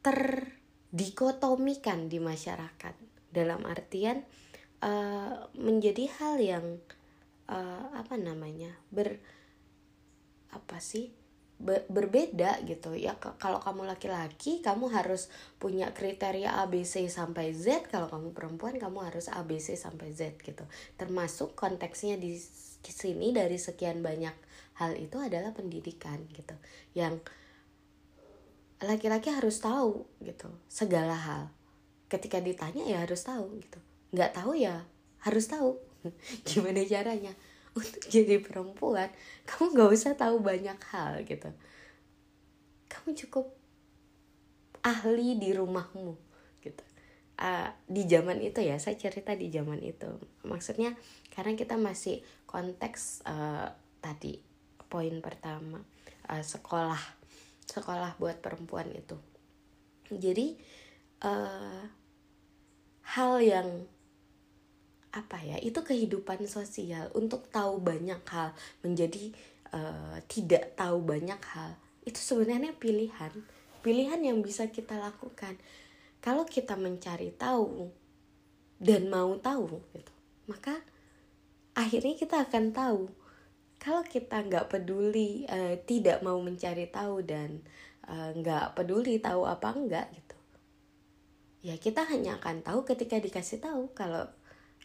terdikotomikan 0.00 2.08
di 2.08 2.16
masyarakat. 2.16 2.96
Dalam 3.30 3.62
artian 3.68 4.24
uh, 4.84 5.48
menjadi 5.56 6.08
hal 6.20 6.36
yang 6.40 6.66
uh, 7.48 7.86
apa 7.96 8.16
namanya 8.16 8.72
ber 8.88 9.20
apa 10.50 10.82
sih 10.82 11.14
be 11.60 11.84
berbeda 11.92 12.64
gitu. 12.64 12.96
Ya 12.96 13.14
kalau 13.20 13.60
kamu 13.60 13.84
laki-laki 13.84 14.64
kamu 14.64 14.88
harus 14.90 15.28
punya 15.60 15.92
kriteria 15.92 16.64
ABC 16.64 17.06
sampai 17.12 17.52
Z. 17.52 17.86
Kalau 17.92 18.08
kamu 18.08 18.32
perempuan 18.32 18.80
kamu 18.80 19.12
harus 19.12 19.28
ABC 19.28 19.76
sampai 19.76 20.16
Z 20.16 20.40
gitu. 20.40 20.64
Termasuk 20.96 21.52
konteksnya 21.52 22.16
di 22.16 22.40
sini 22.80 23.36
dari 23.36 23.60
sekian 23.60 24.00
banyak 24.00 24.32
hal 24.80 24.96
itu 24.96 25.20
adalah 25.20 25.52
pendidikan 25.52 26.24
gitu. 26.32 26.56
Yang 26.96 27.20
laki-laki 28.80 29.28
harus 29.28 29.60
tahu 29.60 30.08
gitu 30.24 30.48
segala 30.72 31.14
hal. 31.14 31.42
Ketika 32.08 32.40
ditanya 32.40 32.88
ya 32.88 33.04
harus 33.04 33.22
tahu 33.22 33.60
gitu 33.60 33.78
nggak 34.10 34.34
tahu 34.34 34.58
ya 34.58 34.84
harus 35.22 35.46
tahu. 35.46 35.76
Gimana 36.48 36.82
caranya 36.86 37.32
untuk 37.76 38.02
jadi 38.08 38.40
perempuan? 38.40 39.12
Kamu 39.44 39.76
gak 39.76 39.90
usah 39.92 40.12
tahu 40.16 40.40
banyak 40.40 40.78
hal 40.90 41.22
gitu. 41.28 41.50
Kamu 42.90 43.14
cukup 43.14 43.46
ahli 44.80 45.36
di 45.36 45.52
rumahmu 45.52 46.16
gitu. 46.64 46.84
Uh, 47.40 47.72
di 47.88 48.04
zaman 48.04 48.36
itu 48.44 48.60
ya 48.60 48.76
saya 48.76 48.96
cerita 48.96 49.32
di 49.36 49.48
zaman 49.52 49.80
itu. 49.80 50.08
Maksudnya 50.44 50.96
karena 51.32 51.56
kita 51.56 51.76
masih 51.76 52.20
konteks 52.48 53.24
uh, 53.28 53.68
tadi 54.00 54.40
poin 54.90 55.22
pertama 55.22 55.80
uh, 56.28 56.42
sekolah 56.42 56.98
sekolah 57.68 58.18
buat 58.18 58.42
perempuan 58.42 58.90
itu. 58.90 59.14
Jadi 60.10 60.58
uh, 61.22 61.86
hal 63.14 63.32
yang 63.38 63.86
apa 65.10 65.42
ya 65.42 65.58
itu 65.58 65.82
kehidupan 65.82 66.46
sosial 66.46 67.10
untuk 67.18 67.50
tahu 67.50 67.82
banyak 67.82 68.22
hal 68.30 68.54
menjadi 68.86 69.34
uh, 69.74 70.22
tidak 70.30 70.78
tahu 70.78 71.02
banyak 71.02 71.40
hal. 71.54 71.74
Itu 72.06 72.18
sebenarnya 72.18 72.74
pilihan 72.78 73.32
pilihan 73.80 74.20
yang 74.20 74.44
bisa 74.44 74.68
kita 74.68 75.00
lakukan. 75.00 75.56
Kalau 76.20 76.44
kita 76.44 76.76
mencari 76.76 77.32
tahu 77.32 77.88
dan 78.76 79.08
mau 79.08 79.34
tahu 79.40 79.80
gitu 79.96 80.12
maka 80.48 80.82
akhirnya 81.78 82.18
kita 82.18 82.46
akan 82.46 82.74
tahu. 82.74 83.02
Kalau 83.80 84.04
kita 84.04 84.44
nggak 84.44 84.68
peduli 84.68 85.48
uh, 85.48 85.80
tidak 85.88 86.20
mau 86.20 86.36
mencari 86.38 86.84
tahu 86.92 87.24
dan 87.24 87.64
uh, 88.04 88.36
nggak 88.36 88.76
peduli 88.76 89.16
tahu 89.16 89.48
apa 89.48 89.72
enggak 89.72 90.12
gitu 90.12 90.36
ya 91.60 91.76
kita 91.76 92.08
hanya 92.08 92.40
akan 92.40 92.64
tahu 92.64 92.84
ketika 92.88 93.20
dikasih 93.20 93.60
tahu. 93.60 93.92
Kalau 93.92 94.28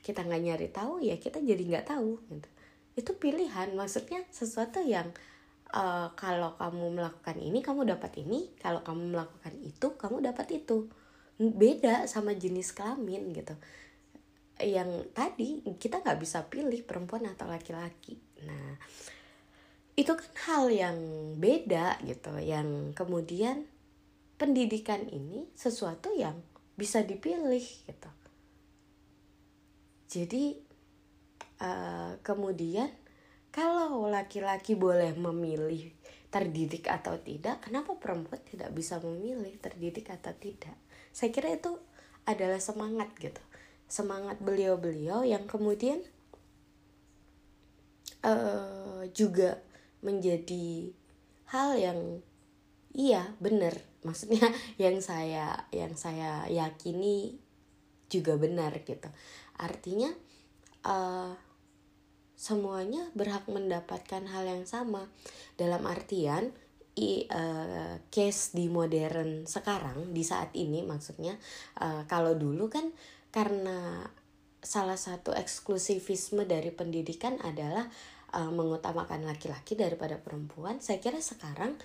kita 0.05 0.21
nggak 0.21 0.43
nyari 0.45 0.69
tahu 0.69 1.01
ya 1.01 1.17
kita 1.17 1.41
jadi 1.41 1.57
nggak 1.65 1.89
tahu 1.89 2.21
gitu. 2.29 2.49
Itu 2.93 3.11
pilihan 3.17 3.73
maksudnya 3.73 4.21
sesuatu 4.29 4.85
yang 4.85 5.09
uh, 5.73 6.13
kalau 6.13 6.53
kamu 6.61 7.01
melakukan 7.01 7.41
ini 7.41 7.65
kamu 7.65 7.89
dapat 7.89 8.21
ini 8.21 8.53
kalau 8.61 8.85
kamu 8.85 9.17
melakukan 9.17 9.53
itu 9.65 9.87
kamu 9.97 10.21
dapat 10.29 10.61
itu. 10.61 10.85
Beda 11.41 12.05
sama 12.05 12.37
jenis 12.37 12.69
kelamin 12.77 13.33
gitu. 13.33 13.57
Yang 14.61 15.09
tadi 15.17 15.65
kita 15.81 16.05
nggak 16.05 16.21
bisa 16.21 16.45
pilih 16.45 16.85
perempuan 16.85 17.25
atau 17.25 17.49
laki-laki. 17.49 18.21
Nah 18.45 18.77
itu 19.97 20.13
kan 20.13 20.31
hal 20.45 20.69
yang 20.69 20.97
beda 21.41 21.97
gitu. 22.05 22.37
Yang 22.37 22.93
kemudian 22.93 23.65
pendidikan 24.37 25.01
ini 25.09 25.49
sesuatu 25.57 26.13
yang 26.13 26.37
bisa 26.77 27.01
dipilih 27.01 27.63
gitu 27.63 28.09
jadi 30.05 30.55
uh, 31.61 32.19
kemudian 32.21 32.91
kalau 33.49 34.11
laki-laki 34.11 34.75
boleh 34.75 35.15
memilih 35.15 35.95
terdidik 36.27 36.91
atau 36.91 37.15
tidak, 37.15 37.63
kenapa 37.63 37.95
perempuan 37.95 38.43
tidak 38.43 38.75
bisa 38.75 38.99
memilih 38.99 39.55
terdidik 39.63 40.11
atau 40.11 40.35
tidak? 40.35 40.75
Saya 41.15 41.31
kira 41.31 41.55
itu 41.55 41.79
adalah 42.27 42.59
semangat 42.59 43.15
gitu, 43.15 43.39
semangat 43.87 44.43
beliau-beliau 44.43 45.23
yang 45.23 45.47
kemudian 45.47 46.03
uh, 48.27 49.07
juga 49.15 49.63
menjadi 50.03 50.91
hal 51.55 51.79
yang 51.79 52.19
iya 52.91 53.31
benar, 53.39 53.79
maksudnya 54.03 54.51
yang 54.83 54.99
saya 54.99 55.63
yang 55.71 55.95
saya 55.95 56.43
yakini 56.51 57.39
juga 58.11 58.37
benar 58.37 58.75
gitu 58.85 59.09
artinya 59.57 60.11
uh, 60.85 61.33
semuanya 62.35 63.07
berhak 63.15 63.47
mendapatkan 63.47 64.23
hal 64.27 64.43
yang 64.43 64.67
sama. 64.67 65.07
Dalam 65.55 65.87
artian 65.87 66.51
i 66.95 67.27
uh, 67.27 67.99
case 68.07 68.55
di 68.55 68.71
modern 68.71 69.43
sekarang 69.43 70.15
di 70.15 70.23
saat 70.23 70.55
ini 70.55 70.79
maksudnya 70.87 71.35
uh, 71.83 72.07
kalau 72.07 72.39
dulu 72.39 72.71
kan 72.71 72.87
karena 73.35 74.07
salah 74.63 74.95
satu 74.95 75.35
eksklusivisme 75.35 76.47
dari 76.47 76.71
pendidikan 76.71 77.35
adalah 77.43 77.83
uh, 78.31 78.47
mengutamakan 78.47 79.27
laki-laki 79.27 79.75
daripada 79.75 80.15
perempuan 80.15 80.79
saya 80.79 81.03
kira 81.03 81.19
sekarang 81.19 81.75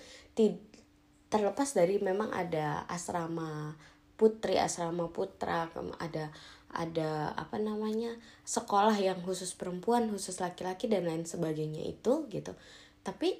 terlepas 1.27 1.75
dari 1.75 1.99
memang 1.99 2.31
ada 2.31 2.87
asrama 2.87 3.75
putri 4.15 4.55
asrama 4.63 5.11
putra 5.11 5.67
ada 5.99 6.31
ada 6.71 7.35
apa 7.35 7.59
namanya 7.59 8.15
sekolah 8.47 8.95
yang 8.95 9.19
khusus 9.21 9.51
perempuan 9.55 10.07
khusus 10.07 10.39
laki-laki 10.39 10.87
dan 10.87 11.07
lain 11.07 11.27
sebagainya 11.27 11.83
itu 11.83 12.27
gitu. 12.31 12.55
Tapi 13.03 13.35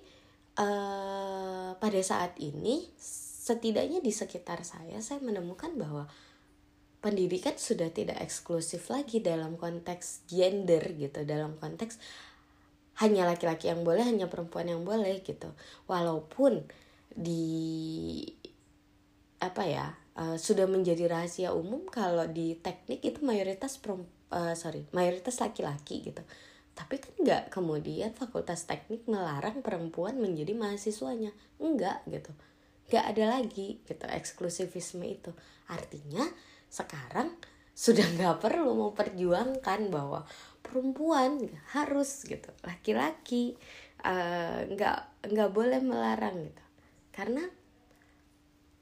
uh, 0.60 1.76
pada 1.80 2.02
saat 2.04 2.36
ini 2.44 2.88
setidaknya 3.42 4.04
di 4.04 4.12
sekitar 4.12 4.68
saya 4.68 5.00
saya 5.00 5.24
menemukan 5.24 5.74
bahwa 5.80 6.06
pendidikan 7.02 7.58
sudah 7.58 7.90
tidak 7.90 8.22
eksklusif 8.22 8.92
lagi 8.94 9.24
dalam 9.24 9.56
konteks 9.56 10.28
gender 10.30 10.84
gitu. 10.94 11.24
Dalam 11.24 11.58
konteks 11.58 11.98
hanya 13.02 13.26
laki-laki 13.26 13.72
yang 13.72 13.82
boleh 13.82 14.06
hanya 14.06 14.30
perempuan 14.30 14.70
yang 14.70 14.84
boleh 14.86 15.24
gitu. 15.26 15.50
Walaupun 15.90 16.68
di 17.12 18.24
apa 19.42 19.64
ya 19.66 20.01
uh, 20.22 20.38
sudah 20.38 20.70
menjadi 20.70 21.10
rahasia 21.10 21.50
umum 21.58 21.90
kalau 21.90 22.30
di 22.30 22.54
teknik 22.62 23.02
itu 23.02 23.26
mayoritas 23.26 23.82
perum, 23.82 24.06
uh, 24.30 24.54
sorry 24.54 24.86
mayoritas 24.94 25.42
laki-laki 25.42 26.06
gitu. 26.06 26.22
Tapi 26.78 27.02
kan 27.02 27.14
nggak 27.20 27.44
kemudian 27.52 28.14
fakultas 28.16 28.64
teknik 28.70 29.04
melarang 29.10 29.66
perempuan 29.66 30.22
menjadi 30.22 30.54
mahasiswanya. 30.56 31.34
Enggak 31.60 32.06
gitu. 32.08 32.32
Nggak 32.88 33.06
ada 33.18 33.24
lagi 33.40 33.82
gitu 33.84 34.06
eksklusivisme 34.08 35.04
itu. 35.04 35.32
Artinya 35.68 36.24
sekarang 36.72 37.36
sudah 37.76 38.06
nggak 38.16 38.40
perlu 38.40 38.72
memperjuangkan 38.88 39.92
bahwa 39.92 40.24
perempuan 40.64 41.44
harus 41.76 42.24
gitu. 42.24 42.50
Laki-laki 42.64 43.60
uh, 44.08 44.64
nggak 44.70 45.28
nggak 45.28 45.50
boleh 45.52 45.80
melarang 45.84 46.48
gitu. 46.48 46.64
Karena 47.12 47.44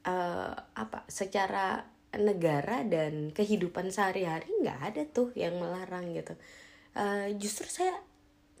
uh, 0.06 0.54
apa 0.54 1.04
secara 1.10 1.84
negara 2.16 2.82
dan 2.82 3.30
kehidupan 3.30 3.94
sehari-hari 3.94 4.50
nggak 4.62 4.80
ada 4.92 5.02
tuh 5.06 5.30
yang 5.38 5.58
melarang 5.58 6.10
gitu. 6.14 6.34
Uh, 6.90 7.30
justru 7.38 7.70
saya 7.70 7.94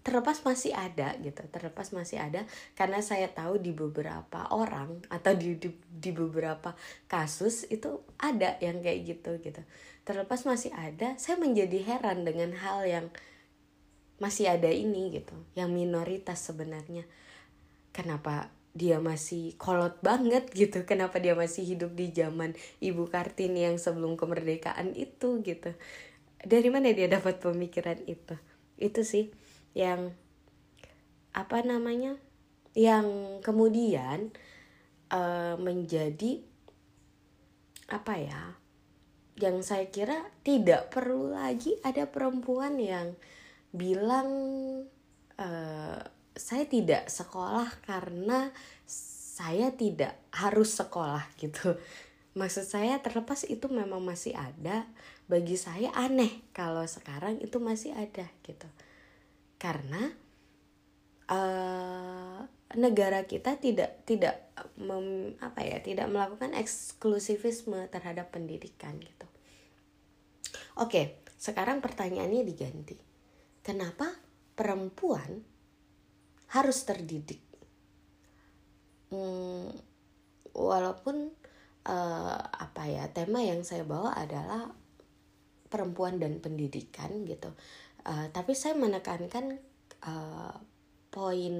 terlepas 0.00 0.40
masih 0.48 0.72
ada 0.72 1.12
gitu 1.20 1.44
terlepas 1.52 1.92
masih 1.92 2.16
ada 2.16 2.48
karena 2.72 3.04
saya 3.04 3.28
tahu 3.28 3.60
di 3.60 3.76
beberapa 3.76 4.48
orang 4.48 5.04
atau 5.12 5.36
di, 5.36 5.60
di 5.60 5.68
di 5.92 6.10
beberapa 6.10 6.72
kasus 7.04 7.68
itu 7.68 8.00
ada 8.16 8.56
yang 8.64 8.80
kayak 8.80 9.00
gitu 9.04 9.30
gitu. 9.44 9.60
Terlepas 10.08 10.48
masih 10.48 10.72
ada 10.72 11.14
saya 11.20 11.36
menjadi 11.36 11.84
heran 11.84 12.24
dengan 12.24 12.56
hal 12.56 12.88
yang 12.88 13.06
masih 14.20 14.52
ada 14.52 14.68
ini 14.68 15.12
gitu 15.20 15.36
yang 15.56 15.72
minoritas 15.72 16.40
sebenarnya. 16.40 17.04
Kenapa 17.92 18.48
dia 18.70 19.02
masih 19.02 19.58
kolot 19.58 19.98
banget 20.00 20.46
gitu. 20.54 20.86
Kenapa 20.86 21.18
dia 21.18 21.34
masih 21.34 21.66
hidup 21.66 21.94
di 21.94 22.14
zaman 22.14 22.54
ibu 22.78 23.06
kartini 23.10 23.66
yang 23.66 23.76
sebelum 23.76 24.14
kemerdekaan 24.14 24.94
itu 24.94 25.42
gitu. 25.42 25.74
Dari 26.40 26.68
mana 26.72 26.94
dia 26.94 27.10
dapat 27.10 27.42
pemikiran 27.42 27.98
itu? 28.06 28.38
Itu 28.78 29.02
sih 29.02 29.34
yang 29.74 30.14
apa 31.30 31.62
namanya 31.62 32.18
yang 32.74 33.38
kemudian 33.42 34.34
uh, 35.10 35.54
menjadi 35.58 36.42
apa 37.90 38.14
ya 38.18 38.42
yang 39.40 39.62
saya 39.66 39.88
kira 39.90 40.30
tidak 40.46 40.94
perlu 40.94 41.34
lagi 41.34 41.74
ada 41.82 42.06
perempuan 42.06 42.78
yang 42.78 43.14
bilang 43.74 44.30
uh, 45.38 46.02
saya 46.36 46.64
tidak 46.66 47.10
sekolah 47.10 47.68
karena 47.86 48.50
saya 48.86 49.72
tidak 49.74 50.14
harus 50.34 50.74
sekolah 50.76 51.24
gitu 51.42 51.76
maksud 52.38 52.62
saya 52.62 53.02
terlepas 53.02 53.42
itu 53.50 53.66
memang 53.66 53.98
masih 53.98 54.38
ada 54.38 54.86
bagi 55.26 55.58
saya 55.58 55.90
aneh 55.94 56.42
kalau 56.54 56.86
sekarang 56.86 57.42
itu 57.42 57.58
masih 57.58 57.94
ada 57.94 58.26
gitu 58.46 58.66
karena 59.58 60.14
uh, 61.30 62.42
negara 62.78 63.26
kita 63.26 63.58
tidak 63.58 64.06
tidak 64.06 64.50
mem, 64.78 65.34
apa 65.42 65.60
ya 65.66 65.82
tidak 65.82 66.06
melakukan 66.06 66.54
eksklusivisme 66.54 67.90
terhadap 67.90 68.30
pendidikan 68.30 68.94
gitu. 69.02 69.26
Oke, 70.78 71.18
sekarang 71.34 71.82
pertanyaannya 71.82 72.46
diganti. 72.46 72.94
Kenapa 73.60 74.06
perempuan 74.54 75.42
harus 76.50 76.82
terdidik? 76.82 77.42
Hmm, 79.10 79.70
walaupun 80.54 81.34
uh, 81.86 82.38
apa 82.38 82.82
ya 82.86 83.10
tema 83.10 83.42
yang 83.42 83.62
saya 83.66 83.86
bawa 83.86 84.14
adalah 84.14 84.70
perempuan 85.70 86.18
dan 86.18 86.42
pendidikan 86.42 87.24
gitu. 87.24 87.54
Uh, 88.02 88.26
tapi 88.34 88.58
saya 88.58 88.74
menekankan 88.74 89.62
uh, 90.02 90.54
poin 91.14 91.54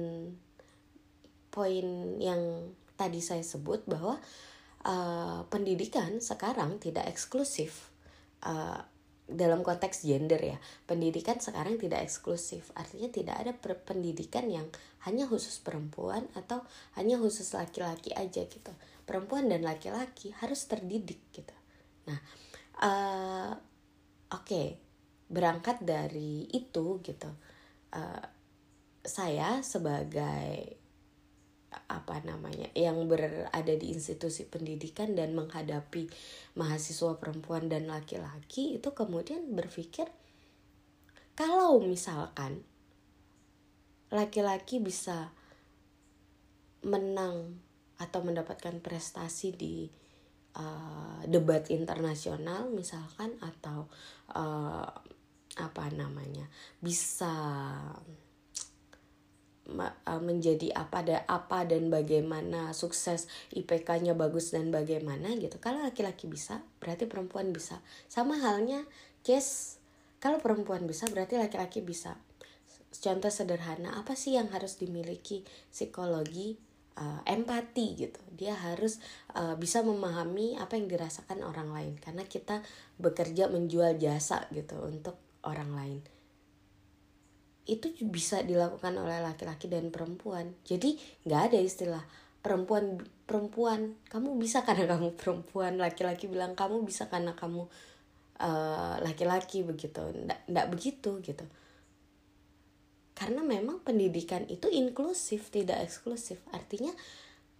poin 1.51 1.87
yang 2.19 2.71
tadi 2.95 3.19
saya 3.19 3.43
sebut 3.43 3.83
bahwa 3.87 4.19
uh, 4.87 5.43
pendidikan 5.51 6.23
sekarang 6.23 6.79
tidak 6.79 7.07
eksklusif 7.11 7.91
uh, 8.47 8.83
dalam 9.31 9.63
konteks 9.63 10.03
gender 10.03 10.39
ya. 10.39 10.57
Pendidikan 10.83 11.39
sekarang 11.39 11.79
tidak 11.79 12.03
eksklusif. 12.03 12.69
Artinya 12.75 13.09
tidak 13.09 13.35
ada 13.39 13.51
pendidikan 13.75 14.51
yang 14.51 14.67
hanya 15.07 15.25
khusus 15.25 15.57
perempuan 15.63 16.27
atau 16.37 16.61
hanya 16.99 17.17
khusus 17.17 17.51
laki-laki 17.55 18.11
aja 18.13 18.43
gitu. 18.45 18.71
Perempuan 19.07 19.47
dan 19.47 19.63
laki-laki 19.63 20.35
harus 20.43 20.67
terdidik 20.67 21.19
gitu. 21.33 21.55
Nah 22.05 22.19
uh, 22.81 23.53
oke 24.31 24.45
okay, 24.45 24.67
berangkat 25.31 25.81
dari 25.81 26.49
itu 26.51 26.99
gitu. 27.01 27.31
Uh, 27.91 28.25
saya 29.01 29.65
sebagai 29.65 30.80
apa 31.71 32.19
namanya 32.27 32.67
yang 32.75 33.07
berada 33.07 33.73
di 33.79 33.95
institusi 33.95 34.43
pendidikan 34.43 35.15
dan 35.15 35.31
menghadapi 35.31 36.11
mahasiswa 36.59 37.15
perempuan 37.15 37.71
dan 37.71 37.87
laki-laki 37.87 38.75
itu 38.75 38.91
kemudian 38.91 39.55
berpikir 39.55 40.11
kalau 41.31 41.79
misalkan 41.79 42.67
laki-laki 44.11 44.83
bisa 44.83 45.31
menang 46.83 47.63
atau 47.95 48.19
mendapatkan 48.19 48.83
prestasi 48.83 49.55
di 49.55 49.87
uh, 50.59 51.23
debat 51.23 51.63
internasional 51.71 52.67
misalkan 52.67 53.39
atau 53.39 53.87
uh, 54.35 54.89
apa 55.59 55.85
namanya 55.91 56.47
bisa 56.83 57.31
menjadi 60.19 60.73
apa 60.73 61.05
ada 61.05 61.17
apa 61.29 61.63
dan 61.63 61.87
bagaimana 61.93 62.73
sukses 62.75 63.29
IPK-nya 63.55 64.17
bagus 64.17 64.51
dan 64.51 64.73
bagaimana 64.73 65.31
gitu. 65.37 65.61
Kalau 65.61 65.85
laki-laki 65.85 66.27
bisa, 66.27 66.65
berarti 66.81 67.05
perempuan 67.07 67.53
bisa. 67.53 67.79
Sama 68.09 68.41
halnya 68.41 68.83
case 69.21 69.79
kalau 70.21 70.37
perempuan 70.41 70.85
bisa 70.85 71.07
berarti 71.09 71.37
laki-laki 71.37 71.81
bisa. 71.81 72.17
Contoh 72.91 73.31
sederhana, 73.31 73.95
apa 73.95 74.19
sih 74.19 74.35
yang 74.35 74.51
harus 74.51 74.75
dimiliki 74.75 75.47
psikologi 75.71 76.59
uh, 76.99 77.23
empati 77.23 77.95
gitu. 77.95 78.21
Dia 78.35 78.53
harus 78.53 78.99
uh, 79.37 79.55
bisa 79.55 79.79
memahami 79.81 80.59
apa 80.59 80.75
yang 80.75 80.91
dirasakan 80.91 81.41
orang 81.47 81.71
lain 81.71 81.93
karena 81.97 82.27
kita 82.27 82.59
bekerja 82.99 83.47
menjual 83.47 83.95
jasa 83.95 84.45
gitu 84.51 84.75
untuk 84.83 85.15
orang 85.41 85.71
lain 85.73 86.01
itu 87.69 87.93
bisa 88.09 88.41
dilakukan 88.41 88.97
oleh 88.97 89.21
laki-laki 89.21 89.69
dan 89.69 89.93
perempuan. 89.93 90.53
Jadi 90.65 90.97
nggak 91.25 91.41
ada 91.51 91.59
istilah 91.61 92.03
perempuan 92.41 92.97
perempuan. 93.29 93.95
Kamu 94.09 94.35
bisa 94.41 94.65
karena 94.65 94.89
kamu 94.97 95.13
perempuan. 95.13 95.77
Laki-laki 95.77 96.25
bilang 96.25 96.57
kamu 96.57 96.81
bisa 96.81 97.07
karena 97.07 97.37
kamu 97.37 97.69
uh, 98.41 98.95
laki-laki 99.05 99.61
begitu. 99.61 100.01
Nggak 100.49 100.67
begitu 100.73 101.21
gitu. 101.21 101.45
Karena 103.13 103.45
memang 103.45 103.85
pendidikan 103.85 104.49
itu 104.49 104.65
inklusif 104.65 105.53
tidak 105.53 105.85
eksklusif. 105.85 106.41
Artinya 106.49 106.89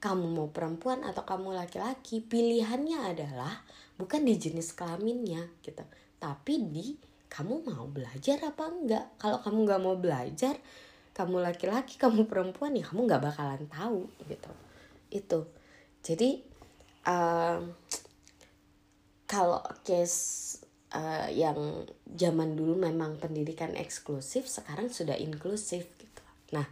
kamu 0.02 0.26
mau 0.34 0.50
perempuan 0.50 1.06
atau 1.06 1.22
kamu 1.22 1.54
laki-laki 1.54 2.26
pilihannya 2.26 3.14
adalah 3.14 3.62
bukan 4.02 4.26
di 4.26 4.34
jenis 4.34 4.74
kelaminnya 4.74 5.46
gitu. 5.62 5.86
Tapi 6.18 6.54
di 6.66 7.11
kamu 7.32 7.64
mau 7.64 7.88
belajar 7.88 8.44
apa 8.44 8.68
enggak? 8.68 9.16
Kalau 9.16 9.40
kamu 9.40 9.58
nggak 9.64 9.82
mau 9.82 9.96
belajar 9.96 10.60
kamu 11.12 11.44
laki-laki 11.44 11.96
kamu 12.00 12.28
perempuan 12.28 12.76
ya 12.76 12.84
kamu 12.88 13.08
nggak 13.08 13.24
bakalan 13.24 13.64
tahu 13.72 14.12
gitu. 14.28 14.52
Itu. 15.08 15.40
Jadi 16.04 16.44
uh, 17.08 17.64
kalau 19.32 19.64
case 19.88 20.60
uh, 20.92 21.32
yang 21.32 21.88
zaman 22.12 22.60
dulu 22.60 22.76
memang 22.76 23.16
pendidikan 23.16 23.80
eksklusif 23.80 24.52
sekarang 24.52 24.92
sudah 24.92 25.16
inklusif 25.16 25.88
gitu. 25.96 26.24
Nah 26.52 26.68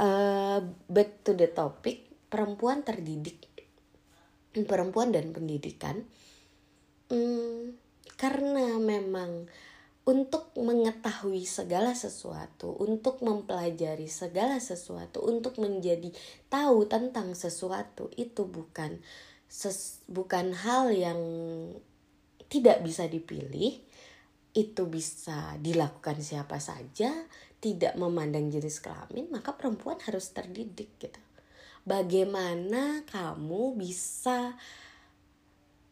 uh, 0.00 0.64
back 0.88 1.28
to 1.28 1.36
the 1.36 1.52
topic 1.52 2.08
perempuan 2.32 2.80
terdidik. 2.80 3.48
Perempuan 4.50 5.12
dan 5.12 5.30
pendidikan. 5.30 6.08
Hmm, 7.10 7.76
karena 8.18 8.78
memang 8.80 9.46
untuk 10.08 10.56
mengetahui 10.56 11.44
segala 11.44 11.92
sesuatu, 11.92 12.72
untuk 12.80 13.20
mempelajari 13.20 14.08
segala 14.08 14.56
sesuatu, 14.56 15.20
untuk 15.20 15.60
menjadi 15.60 16.08
tahu 16.48 16.88
tentang 16.88 17.36
sesuatu 17.36 18.08
itu 18.16 18.48
bukan 18.48 18.98
ses, 19.46 20.00
bukan 20.08 20.56
hal 20.56 20.88
yang 20.94 21.20
tidak 22.48 22.80
bisa 22.80 23.04
dipilih. 23.06 23.76
Itu 24.50 24.90
bisa 24.90 25.54
dilakukan 25.62 26.18
siapa 26.18 26.58
saja, 26.58 27.14
tidak 27.62 27.94
memandang 27.94 28.50
jenis 28.50 28.82
kelamin, 28.82 29.30
maka 29.30 29.54
perempuan 29.54 30.00
harus 30.08 30.32
terdidik 30.34 30.90
gitu. 30.98 31.20
Bagaimana 31.86 33.06
kamu 33.06 33.78
bisa 33.78 34.58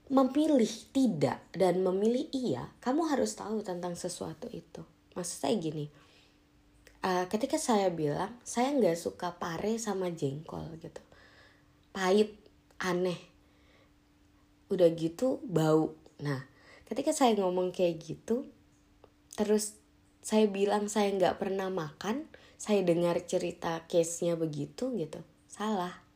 memilih 0.08 0.68
tidak 0.92 1.44
dan 1.52 1.84
memilih 1.84 2.28
iya, 2.32 2.72
kamu 2.80 3.12
harus 3.12 3.36
tahu 3.36 3.60
tentang 3.60 3.92
sesuatu 3.92 4.48
itu. 4.48 4.80
Maksud 5.12 5.36
saya 5.44 5.54
gini, 5.60 5.92
uh, 7.04 7.28
ketika 7.28 7.60
saya 7.60 7.92
bilang 7.92 8.32
saya 8.40 8.72
nggak 8.72 8.96
suka 8.96 9.36
pare 9.36 9.76
sama 9.76 10.08
jengkol 10.08 10.64
gitu, 10.80 11.02
pahit, 11.92 12.32
aneh, 12.80 13.20
udah 14.72 14.88
gitu 14.96 15.44
bau. 15.44 15.92
Nah, 16.24 16.40
ketika 16.88 17.12
saya 17.12 17.36
ngomong 17.36 17.76
kayak 17.76 18.00
gitu, 18.00 18.48
terus 19.36 19.76
saya 20.24 20.48
bilang 20.48 20.88
saya 20.88 21.12
nggak 21.12 21.36
pernah 21.36 21.68
makan, 21.68 22.24
saya 22.56 22.80
dengar 22.80 23.20
cerita 23.28 23.84
case-nya 23.86 24.40
begitu 24.40 24.88
gitu, 24.96 25.20
salah 25.52 26.08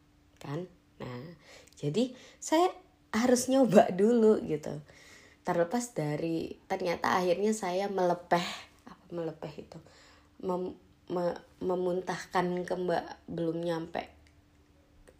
kan? 0.42 0.66
Nah, 0.98 1.38
jadi 1.78 2.10
saya 2.42 2.74
harus 3.12 3.46
nyoba 3.52 3.92
dulu 3.92 4.40
gitu. 4.44 4.80
Terlepas 5.44 5.92
dari 5.92 6.56
ternyata 6.66 7.20
akhirnya 7.20 7.52
saya 7.52 7.86
melepeh 7.92 8.46
apa 8.88 9.04
melepeh 9.12 9.52
itu. 9.60 9.78
Mem, 10.42 10.74
me, 11.12 11.36
memuntahkan 11.60 12.64
ke 12.64 12.74
mbak 12.74 13.04
belum 13.28 13.60
nyampe. 13.62 14.08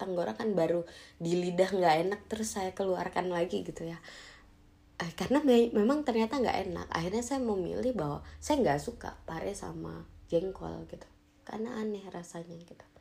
Tenggorokan 0.01 0.57
baru 0.57 0.82
di 1.20 1.38
lidah 1.38 1.70
nggak 1.70 1.97
enak 2.09 2.20
terus 2.26 2.59
saya 2.59 2.72
keluarkan 2.74 3.30
lagi 3.30 3.62
gitu 3.62 3.86
ya. 3.86 4.01
Eh, 4.99 5.12
karena 5.14 5.45
me 5.45 5.70
memang 5.70 6.03
ternyata 6.03 6.40
nggak 6.40 6.59
enak. 6.70 6.86
Akhirnya 6.90 7.22
saya 7.22 7.45
memilih 7.45 7.93
bahwa 7.95 8.24
saya 8.40 8.62
nggak 8.64 8.80
suka 8.82 9.14
pare 9.28 9.53
sama 9.53 10.09
jengkol 10.32 10.88
gitu. 10.88 11.07
Karena 11.43 11.76
aneh 11.78 12.03
rasanya 12.09 12.55
gitu 12.57 12.91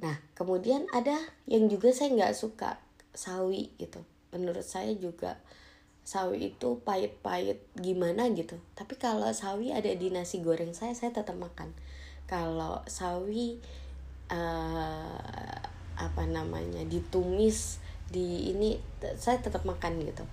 Nah, 0.00 0.16
kemudian 0.32 0.88
ada 0.96 1.16
yang 1.44 1.68
juga 1.68 1.92
saya 1.92 2.12
nggak 2.16 2.36
suka 2.36 2.80
sawi 3.12 3.72
gitu. 3.76 4.00
Menurut 4.32 4.64
saya 4.64 4.96
juga 4.96 5.36
sawi 6.02 6.56
itu 6.56 6.80
pahit-pahit 6.82 7.60
gimana 7.76 8.26
gitu. 8.32 8.56
Tapi 8.72 8.96
kalau 8.96 9.28
sawi 9.30 9.76
ada 9.76 9.92
di 9.92 10.08
nasi 10.08 10.40
goreng 10.40 10.72
saya, 10.72 10.96
saya 10.96 11.12
tetap 11.12 11.36
makan. 11.36 11.70
Kalau 12.24 12.80
sawi 12.88 13.60
uh, 14.32 15.60
apa 16.00 16.24
namanya 16.24 16.80
ditumis 16.88 17.82
di 18.08 18.50
ini 18.50 18.80
saya 19.20 19.38
tetap 19.38 19.62
makan 19.62 20.02
gitu 20.02 20.24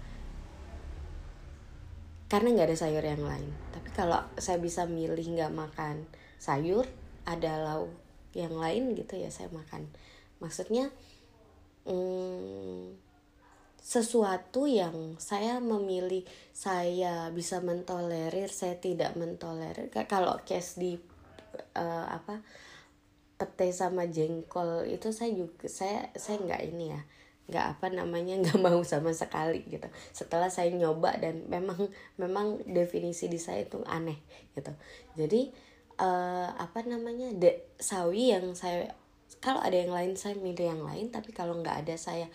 karena 2.28 2.55
nggak 2.55 2.68
ada 2.74 2.78
sayur 2.80 3.03
yang 3.03 3.22
lain 3.22 3.51
tapi 3.76 3.89
kalau 3.91 4.20
saya 4.39 4.57
bisa 4.57 4.88
milih 4.88 5.38
nggak 5.38 5.53
makan 5.53 6.07
sayur 6.39 6.88
ada 7.28 7.59
lauk 7.61 7.91
yang 8.34 8.55
lain 8.55 8.95
gitu 8.95 9.15
ya 9.15 9.32
saya 9.32 9.47
makan. 9.53 9.88
Maksudnya 10.43 10.91
hmm, 11.88 12.97
sesuatu 13.88 14.67
yang 14.67 15.15
saya 15.15 15.63
memilih 15.63 16.28
saya 16.51 17.32
bisa 17.32 17.63
mentolerir 17.63 18.51
saya 18.51 18.75
tidak 18.75 19.15
mentolerir. 19.15 19.88
Kalau 20.11 20.43
case 20.43 20.75
di 20.75 20.99
uh, 21.78 22.05
apa 22.11 22.43
pete 23.38 23.69
sama 23.69 24.09
jengkol 24.09 24.89
itu 24.89 25.13
saya 25.13 25.32
juga 25.32 25.69
saya 25.69 26.09
saya 26.17 26.41
nggak 26.41 26.61
ini 26.73 26.86
ya 26.89 27.01
nggak 27.47 27.65
apa 27.80 27.88
namanya 27.95 28.36
nggak 28.43 28.59
mau 28.59 28.84
sama 28.84 29.15
sekali 29.15 29.63
gitu. 29.71 29.88
Setelah 30.11 30.51
saya 30.51 30.67
nyoba 30.75 31.15
dan 31.15 31.47
memang 31.47 31.88
memang 32.19 32.59
definisi 32.67 33.32
di 33.32 33.39
saya 33.39 33.63
itu 33.63 33.80
aneh 33.88 34.19
gitu. 34.51 34.75
Jadi 35.15 35.66
uh, 35.98 36.50
apa 36.58 36.86
namanya 36.86 37.34
de 37.34 37.74
sawi 37.82 38.34
yang 38.34 38.54
saya 38.54 38.93
kalau 39.38 39.62
ada 39.62 39.78
yang 39.78 39.93
lain 39.93 40.18
saya 40.18 40.34
milih 40.38 40.66
yang 40.78 40.82
lain 40.82 41.14
tapi 41.14 41.30
kalau 41.34 41.58
nggak 41.62 41.86
ada 41.86 41.95
saya 41.98 42.26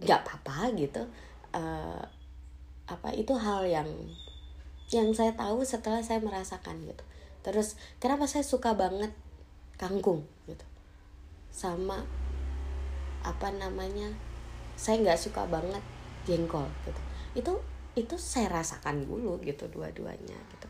nggak 0.00 0.24
apa-apa 0.24 0.72
gitu. 0.76 1.02
Uh, 1.52 2.00
apa 2.88 3.14
itu 3.14 3.32
hal 3.36 3.64
yang 3.68 3.88
yang 4.92 5.08
saya 5.16 5.32
tahu 5.32 5.64
setelah 5.64 6.04
saya 6.04 6.20
merasakan 6.20 6.84
gitu. 6.84 7.04
Terus 7.42 7.76
kenapa 7.98 8.28
saya 8.28 8.44
suka 8.44 8.76
banget 8.76 9.12
kangkung 9.80 10.24
gitu? 10.48 10.64
Sama 11.52 12.04
apa 13.22 13.48
namanya 13.54 14.12
saya 14.74 14.98
nggak 15.00 15.20
suka 15.20 15.44
banget 15.48 15.80
jengkol 16.28 16.68
gitu. 16.88 17.00
Itu 17.36 17.52
itu 17.92 18.16
saya 18.16 18.48
rasakan 18.62 19.04
dulu 19.04 19.36
gitu 19.44 19.68
dua-duanya 19.68 20.36
gitu. 20.56 20.68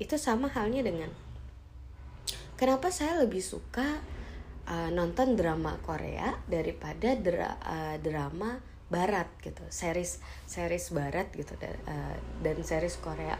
Itu 0.00 0.16
sama 0.16 0.48
halnya 0.48 0.80
dengan 0.80 1.12
kenapa 2.54 2.90
saya 2.90 3.20
lebih 3.22 3.42
suka 3.42 4.00
uh, 4.68 4.90
nonton 4.90 5.36
drama 5.36 5.76
Korea 5.82 6.34
daripada 6.48 7.14
dra 7.18 7.56
uh, 7.60 7.96
drama 8.00 8.56
Barat 8.84 9.26
gitu 9.40 9.64
series 9.72 10.20
series 10.44 10.92
Barat 10.92 11.32
gitu 11.34 11.56
dan, 11.58 11.74
uh, 11.88 12.16
dan 12.44 12.56
series 12.62 13.00
Korea. 13.00 13.34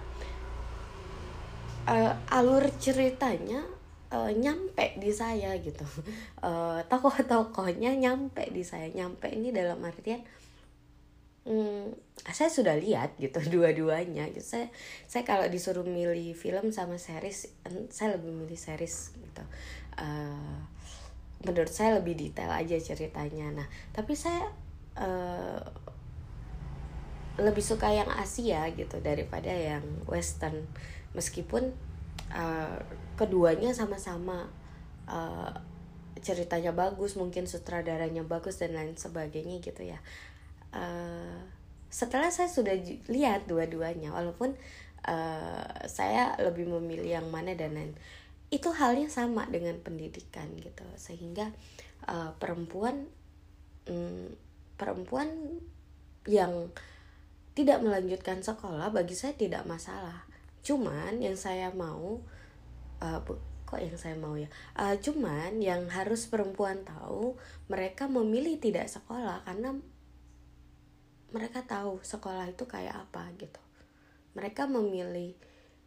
Uh, 1.85 2.17
alur 2.33 2.65
ceritanya 2.81 3.61
uh, 4.09 4.33
nyampe 4.33 4.97
di 4.97 5.13
saya 5.13 5.53
gitu. 5.61 5.85
Uh, 6.41 6.81
tokoh-tokohnya 6.91 7.93
nyampe 7.99 8.49
di 8.51 8.65
saya. 8.65 8.89
Nyampe 8.89 9.29
ini 9.31 9.53
dalam 9.53 9.79
artian 9.85 10.25
hmm, 11.45 11.93
saya 12.33 12.51
sudah 12.51 12.77
lihat 12.77 13.17
gitu 13.21 13.41
dua-duanya 13.55 14.29
gitu. 14.33 14.45
Saya 14.45 14.67
saya 15.09 15.23
kalau 15.23 15.47
disuruh 15.49 15.85
milih 15.85 16.33
film 16.37 16.73
sama 16.73 16.97
series 16.97 17.53
saya 17.93 18.17
lebih 18.17 18.33
milih 18.33 18.59
series 18.59 19.15
gitu. 19.15 19.45
Uh, 20.01 20.65
menurut 21.45 21.71
saya 21.71 22.01
lebih 22.01 22.17
detail 22.17 22.51
aja 22.51 22.77
ceritanya. 22.81 23.53
Nah 23.53 23.67
tapi 23.93 24.17
saya 24.17 24.49
uh, 24.97 25.61
lebih 27.35 27.63
suka 27.67 27.91
yang 27.91 28.09
Asia 28.15 28.65
gitu 28.73 28.99
daripada 29.05 29.53
yang 29.53 29.85
Western. 30.09 30.65
Meskipun 31.15 31.71
uh, 32.33 32.79
keduanya 33.15 33.71
sama-sama 33.71 34.51
uh, 35.07 35.53
ceritanya 36.25 36.73
bagus 36.73 37.19
mungkin 37.21 37.45
sutradaranya 37.45 38.25
bagus 38.25 38.57
dan 38.57 38.73
lain 38.73 38.97
sebagainya 38.97 39.61
gitu 39.61 39.85
ya 39.85 40.01
uh, 40.75 41.39
setelah 41.95 42.29
saya 42.35 42.51
sudah 42.51 42.75
lihat 43.07 43.47
dua-duanya 43.47 44.11
walaupun 44.11 44.59
uh, 45.07 45.87
saya 45.87 46.35
lebih 46.43 46.67
memilih 46.67 47.23
yang 47.23 47.31
mana 47.31 47.55
dan 47.55 47.79
lain 47.79 47.95
itu 48.51 48.71
halnya 48.71 49.07
sama 49.11 49.47
dengan 49.51 49.79
pendidikan 49.83 50.51
gitu. 50.59 50.85
Sehingga 50.99 51.55
uh, 52.11 52.35
perempuan 52.39 53.07
um, 53.87 54.31
perempuan 54.75 55.59
yang 56.27 56.71
tidak 57.55 57.79
melanjutkan 57.83 58.43
sekolah 58.43 58.91
bagi 58.91 59.15
saya 59.15 59.39
tidak 59.39 59.63
masalah. 59.67 60.27
Cuman 60.67 61.23
yang 61.23 61.39
saya 61.39 61.71
mau 61.71 62.19
uh, 62.99 63.21
kok 63.65 63.81
yang 63.81 63.95
saya 63.95 64.19
mau 64.19 64.35
ya? 64.35 64.51
Uh, 64.75 64.99
cuman 64.99 65.63
yang 65.63 65.87
harus 65.91 66.27
perempuan 66.27 66.83
tahu 66.83 67.39
mereka 67.71 68.11
memilih 68.11 68.59
tidak 68.59 68.91
sekolah 68.91 69.47
karena 69.47 69.79
mereka 71.35 71.67
tahu 71.67 71.99
sekolah 71.99 72.47
itu 72.47 72.63
kayak 72.71 72.95
apa 72.95 73.27
gitu. 73.43 73.59
Mereka 74.39 74.71
memilih 74.71 75.35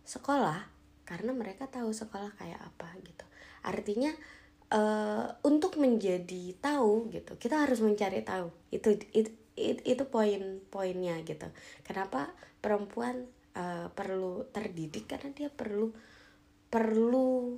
sekolah 0.04 0.68
karena 1.08 1.32
mereka 1.32 1.72
tahu 1.72 1.96
sekolah 1.96 2.36
kayak 2.36 2.60
apa 2.60 2.92
gitu. 3.00 3.24
Artinya 3.64 4.12
uh, 4.76 5.40
untuk 5.48 5.80
menjadi 5.80 6.52
tahu 6.60 7.08
gitu 7.16 7.40
kita 7.40 7.64
harus 7.64 7.80
mencari 7.80 8.28
tahu. 8.28 8.52
Itu 8.76 9.00
itu 9.16 9.32
itu, 9.56 9.82
itu 9.88 10.04
poin 10.12 10.60
poinnya 10.68 11.16
gitu. 11.24 11.48
Kenapa 11.88 12.28
perempuan 12.60 13.24
uh, 13.56 13.88
perlu 13.96 14.44
terdidik? 14.52 15.08
Karena 15.08 15.32
dia 15.32 15.48
perlu 15.48 15.96
perlu 16.68 17.56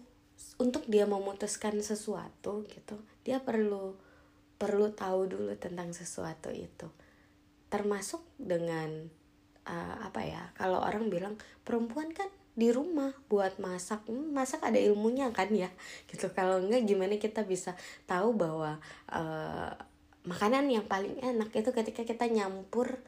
untuk 0.62 0.86
dia 0.86 1.10
memutuskan 1.10 1.82
sesuatu 1.82 2.70
gitu. 2.70 3.02
Dia 3.26 3.42
perlu 3.42 3.98
perlu 4.62 4.94
tahu 4.94 5.26
dulu 5.26 5.58
tentang 5.58 5.90
sesuatu 5.90 6.54
itu 6.54 6.86
termasuk 7.70 8.22
dengan 8.38 9.10
uh, 9.66 9.96
apa 10.06 10.22
ya 10.26 10.42
kalau 10.58 10.82
orang 10.82 11.08
bilang 11.08 11.38
perempuan 11.62 12.10
kan 12.14 12.28
di 12.58 12.74
rumah 12.76 13.16
buat 13.32 13.56
masak 13.62 14.04
hmm, 14.10 14.36
masak 14.36 14.66
ada 14.66 14.76
ilmunya 14.76 15.32
kan 15.32 15.48
ya 15.54 15.70
gitu 16.12 16.28
kalau 16.34 16.60
enggak 16.60 16.84
gimana 16.84 17.16
kita 17.16 17.46
bisa 17.46 17.78
tahu 18.10 18.36
bahwa 18.36 18.82
uh, 19.14 19.72
makanan 20.28 20.68
yang 20.68 20.86
paling 20.86 21.16
enak 21.24 21.54
itu 21.56 21.72
ketika 21.72 22.04
kita 22.04 22.28
nyampur 22.28 23.00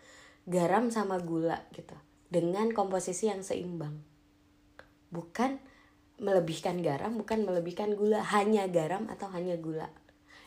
garam 0.48 0.90
sama 0.90 1.20
gula 1.22 1.62
gitu 1.76 1.94
dengan 2.32 2.72
komposisi 2.72 3.28
yang 3.28 3.44
seimbang. 3.44 4.00
Bukan 5.12 5.60
melebihkan 6.18 6.80
garam, 6.80 7.20
bukan 7.20 7.44
melebihkan 7.44 7.94
gula, 8.00 8.24
hanya 8.32 8.66
garam 8.72 9.12
atau 9.12 9.28
hanya 9.36 9.60
gula. 9.60 9.92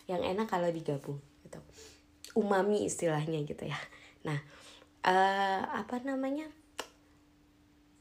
Yang 0.08 0.34
enak 0.34 0.46
kalau 0.48 0.72
digabung 0.72 1.20
gitu. 1.44 1.60
Umami 2.32 2.88
istilahnya 2.88 3.44
gitu 3.44 3.68
ya. 3.68 3.76
Nah, 4.24 4.38
uh, 5.04 5.60
apa 5.80 6.00
namanya? 6.04 6.48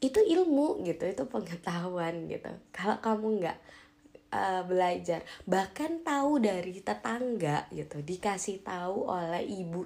Itu 0.03 0.19
ilmu 0.19 0.83
gitu, 0.83 1.03
itu 1.07 1.23
pengetahuan 1.27 2.27
gitu. 2.27 2.51
Kalau 2.75 2.99
kamu 2.99 3.39
nggak 3.39 3.57
uh, 4.33 4.61
belajar 4.65 5.21
bahkan 5.45 6.01
tahu 6.01 6.41
dari 6.41 6.81
tetangga 6.81 7.69
gitu 7.69 8.01
dikasih 8.01 8.65
tahu 8.65 9.07
oleh 9.07 9.45
ibu 9.45 9.85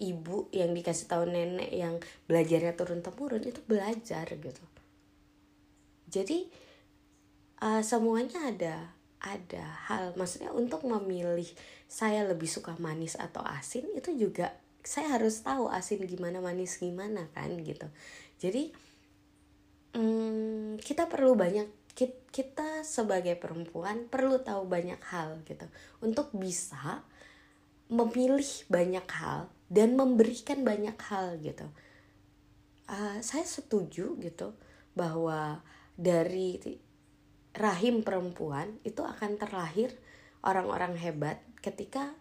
ibu 0.00 0.48
yang 0.50 0.72
dikasih 0.72 1.06
tahu 1.06 1.28
nenek 1.28 1.70
yang 1.70 2.00
belajarnya 2.26 2.72
turun 2.74 3.04
temurun 3.04 3.44
itu 3.44 3.60
belajar 3.68 4.24
gitu 4.32 4.64
jadi 6.08 6.48
uh, 7.60 7.84
semuanya 7.84 8.48
ada 8.48 8.76
ada 9.24 9.64
hal 9.88 10.12
maksudnya 10.20 10.52
untuk 10.52 10.84
memilih 10.84 11.48
saya 11.88 12.24
lebih 12.28 12.48
suka 12.48 12.76
manis 12.76 13.16
atau 13.16 13.40
asin 13.40 13.88
itu 13.96 14.12
juga 14.16 14.52
saya 14.84 15.16
harus 15.16 15.40
tahu 15.40 15.72
asin 15.72 16.04
gimana 16.04 16.44
manis 16.44 16.76
gimana 16.76 17.26
kan 17.32 17.50
gitu. 17.64 17.88
Jadi 18.36 18.70
hmm, 19.96 20.78
kita 20.84 21.08
perlu 21.08 21.32
banyak 21.32 21.66
kita 22.34 22.82
sebagai 22.82 23.38
perempuan 23.38 24.10
perlu 24.12 24.42
tahu 24.44 24.68
banyak 24.68 25.00
hal 25.08 25.40
gitu. 25.48 25.64
Untuk 26.04 26.30
bisa 26.36 27.00
memilih 27.88 28.68
banyak 28.68 29.06
hal 29.08 29.48
dan 29.72 29.96
memberikan 29.96 30.60
banyak 30.62 30.96
hal 31.08 31.40
gitu. 31.40 31.64
Uh, 32.84 33.16
saya 33.24 33.48
setuju 33.48 34.20
gitu 34.20 34.52
bahwa 34.92 35.64
dari 35.96 36.60
rahim 37.54 38.02
perempuan 38.02 38.76
itu 38.82 39.00
akan 39.00 39.38
terlahir 39.38 39.94
orang-orang 40.44 40.98
hebat 40.98 41.40
ketika 41.62 42.12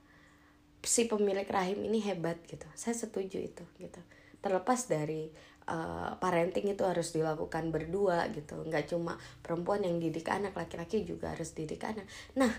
si 0.83 1.07
pemilik 1.07 1.47
rahim 1.47 1.79
ini 1.87 2.03
hebat 2.03 2.35
gitu. 2.45 2.67
Saya 2.75 2.93
setuju 2.93 3.39
itu 3.39 3.63
gitu. 3.79 3.99
Terlepas 4.43 4.91
dari 4.91 5.31
uh, 5.71 6.19
parenting 6.19 6.75
itu 6.75 6.83
harus 6.83 7.15
dilakukan 7.15 7.71
berdua 7.71 8.27
gitu. 8.35 8.59
Nggak 8.67 8.91
cuma 8.91 9.15
perempuan 9.39 9.87
yang 9.87 9.97
didik 9.97 10.27
anak 10.27 10.51
laki-laki 10.53 11.07
juga 11.07 11.31
harus 11.31 11.55
didik 11.55 11.81
anak. 11.87 12.03
Nah 12.35 12.51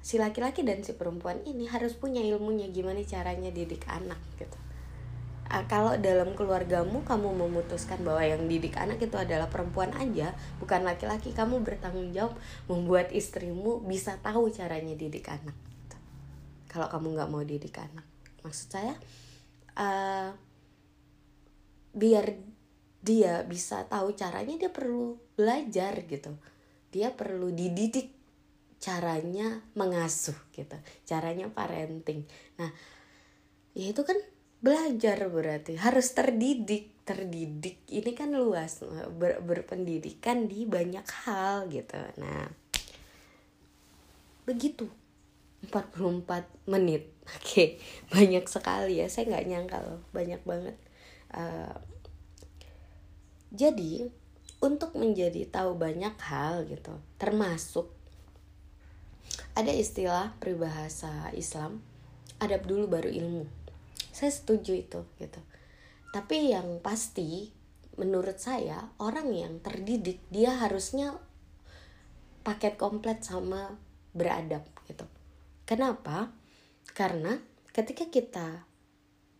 si 0.00 0.20
laki-laki 0.20 0.64
dan 0.64 0.84
si 0.84 0.96
perempuan 0.96 1.40
ini 1.44 1.68
harus 1.68 1.96
punya 1.96 2.20
ilmunya 2.20 2.68
gimana 2.68 3.00
caranya 3.04 3.48
didik 3.48 3.88
anak 3.88 4.20
gitu. 4.36 4.60
Uh, 5.48 5.64
kalau 5.66 5.96
dalam 5.96 6.36
keluargamu 6.36 7.00
kamu 7.08 7.32
memutuskan 7.32 8.04
bahwa 8.04 8.22
yang 8.22 8.44
didik 8.44 8.76
anak 8.76 9.00
itu 9.00 9.16
adalah 9.16 9.48
perempuan 9.48 9.96
aja 9.96 10.36
bukan 10.60 10.84
laki-laki 10.84 11.32
kamu 11.32 11.64
bertanggung 11.64 12.12
jawab 12.12 12.36
membuat 12.68 13.08
istrimu 13.10 13.80
bisa 13.80 14.20
tahu 14.20 14.52
caranya 14.52 14.92
didik 14.92 15.32
anak. 15.32 15.69
Kalau 16.70 16.86
kamu 16.86 17.18
nggak 17.18 17.30
mau 17.34 17.42
didik 17.42 17.74
anak 17.82 18.06
maksud 18.46 18.70
saya 18.70 18.94
uh, 19.74 20.30
biar 21.90 22.26
dia 23.00 23.42
bisa 23.48 23.88
tahu 23.88 24.12
caranya 24.12 24.60
dia 24.60 24.70
perlu 24.70 25.16
belajar 25.34 26.04
gitu. 26.04 26.36
Dia 26.92 27.14
perlu 27.14 27.48
dididik 27.48 28.12
caranya 28.80 29.60
mengasuh 29.76 30.36
gitu 30.52 30.76
caranya 31.04 31.48
parenting. 31.48 32.28
Nah 32.60 32.70
ya 33.76 33.92
itu 33.92 34.02
kan 34.04 34.16
belajar 34.60 35.16
berarti 35.32 35.80
harus 35.80 36.12
terdidik. 36.12 36.92
Terdidik 37.00 37.82
ini 37.90 38.14
kan 38.14 38.30
luas 38.30 38.86
ber, 39.18 39.42
berpendidikan 39.42 40.46
di 40.46 40.62
banyak 40.68 41.02
hal 41.26 41.66
gitu. 41.66 41.98
Nah 42.20 42.46
begitu 44.46 44.86
44 45.68 46.70
menit. 46.70 47.12
Oke 47.36 47.44
okay. 47.44 47.68
banyak 48.08 48.44
sekali 48.48 49.04
ya. 49.04 49.06
Saya 49.12 49.28
nggak 49.28 49.46
nyangka 49.46 49.78
loh 49.84 50.00
banyak 50.14 50.40
banget. 50.48 50.76
Uh, 51.30 51.76
jadi 53.50 54.08
untuk 54.60 54.94
menjadi 54.94 55.48
tahu 55.48 55.74
banyak 55.74 56.14
hal 56.20 56.68
gitu 56.68 56.94
termasuk 57.16 57.90
ada 59.56 59.72
istilah 59.72 60.36
peribahasa 60.38 61.32
Islam 61.34 61.82
adab 62.40 62.64
dulu 62.64 62.88
baru 62.88 63.10
ilmu. 63.10 63.44
Saya 64.10 64.32
setuju 64.32 64.72
itu 64.74 65.00
gitu. 65.20 65.40
Tapi 66.10 66.50
yang 66.50 66.82
pasti 66.82 67.52
menurut 68.00 68.40
saya 68.40 68.90
orang 68.96 69.28
yang 69.36 69.60
terdidik 69.60 70.24
dia 70.32 70.56
harusnya 70.56 71.20
paket 72.40 72.80
komplit 72.80 73.20
sama 73.20 73.76
beradab 74.16 74.64
gitu 74.88 75.04
kenapa 75.70 76.34
karena 76.98 77.38
ketika 77.70 78.10
kita 78.10 78.66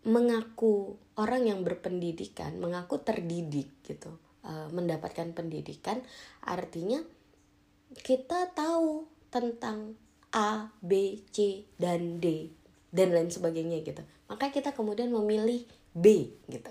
mengaku 0.07 0.95
orang 1.19 1.51
yang 1.51 1.67
berpendidikan 1.67 2.55
mengaku 2.63 3.03
terdidik 3.03 3.83
gitu 3.83 4.15
uh, 4.47 4.71
mendapatkan 4.71 5.35
pendidikan 5.35 5.99
artinya 6.47 7.03
kita 7.99 8.55
tahu 8.55 9.11
tentang 9.35 9.99
A, 10.31 10.71
B, 10.79 11.27
C, 11.35 11.67
dan 11.75 12.23
D 12.23 12.55
dan 12.95 13.11
lain 13.11 13.31
sebagainya 13.31 13.83
gitu. 13.83 14.03
Maka 14.31 14.55
kita 14.55 14.71
kemudian 14.75 15.11
memilih 15.11 15.67
B 15.91 16.39
gitu. 16.47 16.71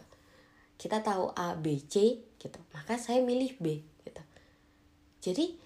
Kita 0.80 1.04
tahu 1.04 1.36
A, 1.36 1.60
B, 1.60 1.84
C 1.84 2.24
gitu. 2.40 2.60
Maka 2.72 2.96
saya 2.96 3.20
milih 3.20 3.60
B 3.60 3.84
gitu. 4.08 4.24
Jadi 5.20 5.60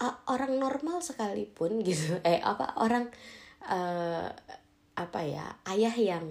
uh, 0.00 0.16
orang 0.30 0.58
normal 0.58 1.02
sekalipun 1.04 1.80
gitu. 1.86 2.18
Eh 2.24 2.40
apa 2.40 2.78
orang 2.80 3.10
uh, 3.68 4.28
apa 4.94 5.20
ya 5.26 5.58
ayah 5.74 5.94
yang 5.98 6.26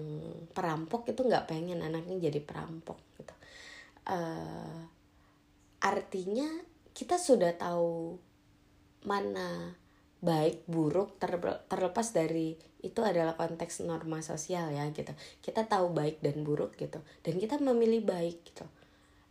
perampok 0.55 1.11
itu 1.11 1.27
nggak 1.27 1.51
pengen 1.51 1.83
anaknya 1.83 2.31
jadi 2.31 2.39
perampok 2.39 2.99
gitu. 3.19 3.35
Uh, 4.07 4.87
artinya 5.83 6.47
kita 6.95 7.19
sudah 7.19 7.51
tahu 7.59 8.15
mana 9.03 9.75
baik 10.23 10.63
buruk 10.71 11.19
terlepas 11.67 12.15
dari 12.15 12.55
itu 12.79 12.99
adalah 13.03 13.35
konteks 13.35 13.83
norma 13.83 14.23
sosial 14.23 14.71
ya 14.71 14.87
gitu. 14.95 15.11
Kita 15.43 15.67
tahu 15.67 15.91
baik 15.91 16.23
dan 16.23 16.47
buruk 16.47 16.79
gitu. 16.79 17.03
Dan 17.19 17.43
kita 17.43 17.59
memilih 17.59 17.99
baik 18.07 18.47
gitu. 18.47 18.63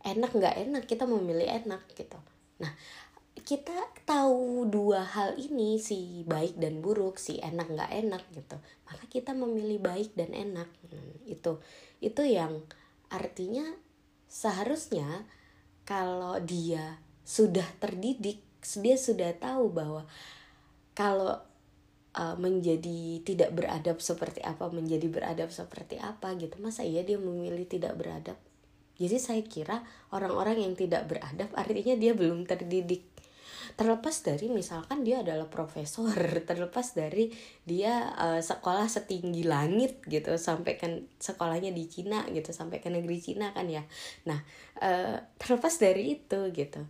Enak 0.05 0.37
nggak 0.37 0.55
enak 0.69 0.83
kita 0.85 1.09
memilih 1.09 1.49
enak 1.49 1.81
gitu. 1.97 2.17
Nah 2.61 2.69
kita 3.41 3.73
tahu 4.05 4.69
dua 4.69 5.01
hal 5.03 5.33
ini 5.41 5.81
si 5.81 6.21
baik 6.23 6.61
dan 6.61 6.85
buruk 6.85 7.17
si 7.17 7.41
enak 7.41 7.67
nggak 7.73 7.91
enak 7.91 8.23
gitu. 8.31 8.57
Maka 8.85 9.03
kita 9.09 9.33
memilih 9.33 9.81
baik 9.81 10.13
dan 10.13 10.31
enak. 10.31 10.69
Hmm, 10.87 11.17
itu. 11.25 11.57
Itu 11.97 12.21
yang 12.21 12.61
artinya 13.09 13.65
seharusnya 14.29 15.25
kalau 15.83 16.39
dia 16.39 17.01
sudah 17.23 17.65
terdidik 17.77 18.41
dia 18.79 18.95
sudah 18.95 19.35
tahu 19.35 19.75
bahwa 19.75 20.07
kalau 20.95 21.35
uh, 22.15 22.35
menjadi 22.39 23.19
tidak 23.27 23.51
beradab 23.51 23.99
seperti 23.99 24.39
apa 24.39 24.71
menjadi 24.71 25.03
beradab 25.11 25.51
seperti 25.51 25.99
apa 25.99 26.31
gitu 26.39 26.55
masa 26.63 26.87
iya 26.87 27.03
dia 27.03 27.19
memilih 27.19 27.67
tidak 27.67 27.99
beradab? 27.99 28.39
Jadi 28.93 29.17
saya 29.17 29.41
kira 29.41 29.81
orang-orang 30.13 30.63
yang 30.63 30.73
tidak 30.77 31.09
beradab 31.09 31.49
artinya 31.57 31.97
dia 31.97 32.13
belum 32.13 32.45
terdidik 32.45 33.12
terlepas 33.73 34.13
dari 34.21 34.53
misalkan 34.53 35.01
dia 35.01 35.25
adalah 35.25 35.49
profesor 35.49 36.13
terlepas 36.49 36.93
dari 36.93 37.33
dia 37.65 38.13
uh, 38.13 38.41
sekolah 38.41 38.85
setinggi 38.85 39.43
langit 39.49 40.05
gitu 40.05 40.37
sampai 40.37 40.77
kan 40.77 41.09
sekolahnya 41.17 41.73
di 41.73 41.89
Cina 41.89 42.25
gitu 42.29 42.53
sampai 42.53 42.79
ke 42.79 42.93
negeri 42.93 43.17
Cina 43.17 43.49
kan 43.51 43.65
ya. 43.65 43.81
Nah 44.29 44.39
uh, 44.81 45.17
terlepas 45.41 45.73
dari 45.81 46.21
itu 46.21 46.39
gitu. 46.53 46.81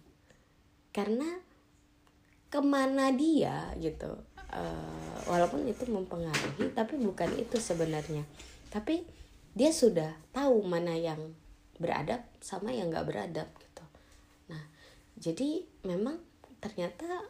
Karena 0.92 1.28
ke 2.52 2.60
mana 2.62 3.10
dia 3.16 3.74
gitu 3.82 4.14
uh, 4.54 5.18
walaupun 5.26 5.66
itu 5.66 5.88
mempengaruhi 5.88 6.76
tapi 6.76 7.00
bukan 7.00 7.32
itu 7.40 7.58
sebenarnya. 7.58 8.28
Tapi 8.68 9.08
dia 9.56 9.72
sudah 9.72 10.12
tahu 10.36 10.66
mana 10.68 10.98
yang 10.98 11.34
beradab 11.80 12.28
sama 12.44 12.76
yang 12.76 12.92
nggak 12.92 13.08
beradab 13.08 13.48
gitu. 13.56 13.86
Nah 14.52 14.68
jadi 15.16 15.64
memang 15.88 16.33
ternyata 16.64 17.28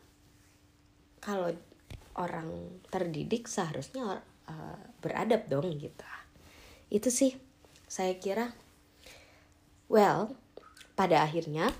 kalau 1.17 1.49
orang 2.13 2.77
terdidik 2.93 3.49
seharusnya 3.49 4.21
uh, 4.45 4.77
beradab 5.01 5.49
dong 5.49 5.73
gitu 5.81 6.05
itu 6.93 7.09
sih 7.09 7.33
saya 7.89 8.13
kira 8.21 8.53
well 9.89 10.37
pada 10.93 11.25
akhirnya 11.25 11.73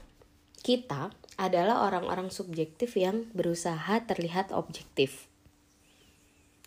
kita 0.65 1.13
adalah 1.35 1.85
orang-orang 1.85 2.31
subjektif 2.31 2.95
yang 2.95 3.27
berusaha 3.35 3.99
terlihat 4.07 4.55
objektif. 4.55 5.27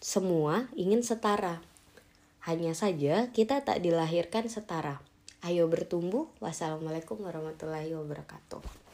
Semua 0.04 0.68
ingin 0.76 1.00
setara. 1.00 1.64
Hanya 2.44 2.76
saja 2.76 3.32
kita 3.32 3.64
tak 3.64 3.82
dilahirkan 3.82 4.46
setara. 4.46 5.02
Ayo 5.42 5.66
bertumbuh. 5.66 6.30
Wassalamualaikum 6.38 7.18
warahmatullahi 7.24 7.90
wabarakatuh. 7.96 8.85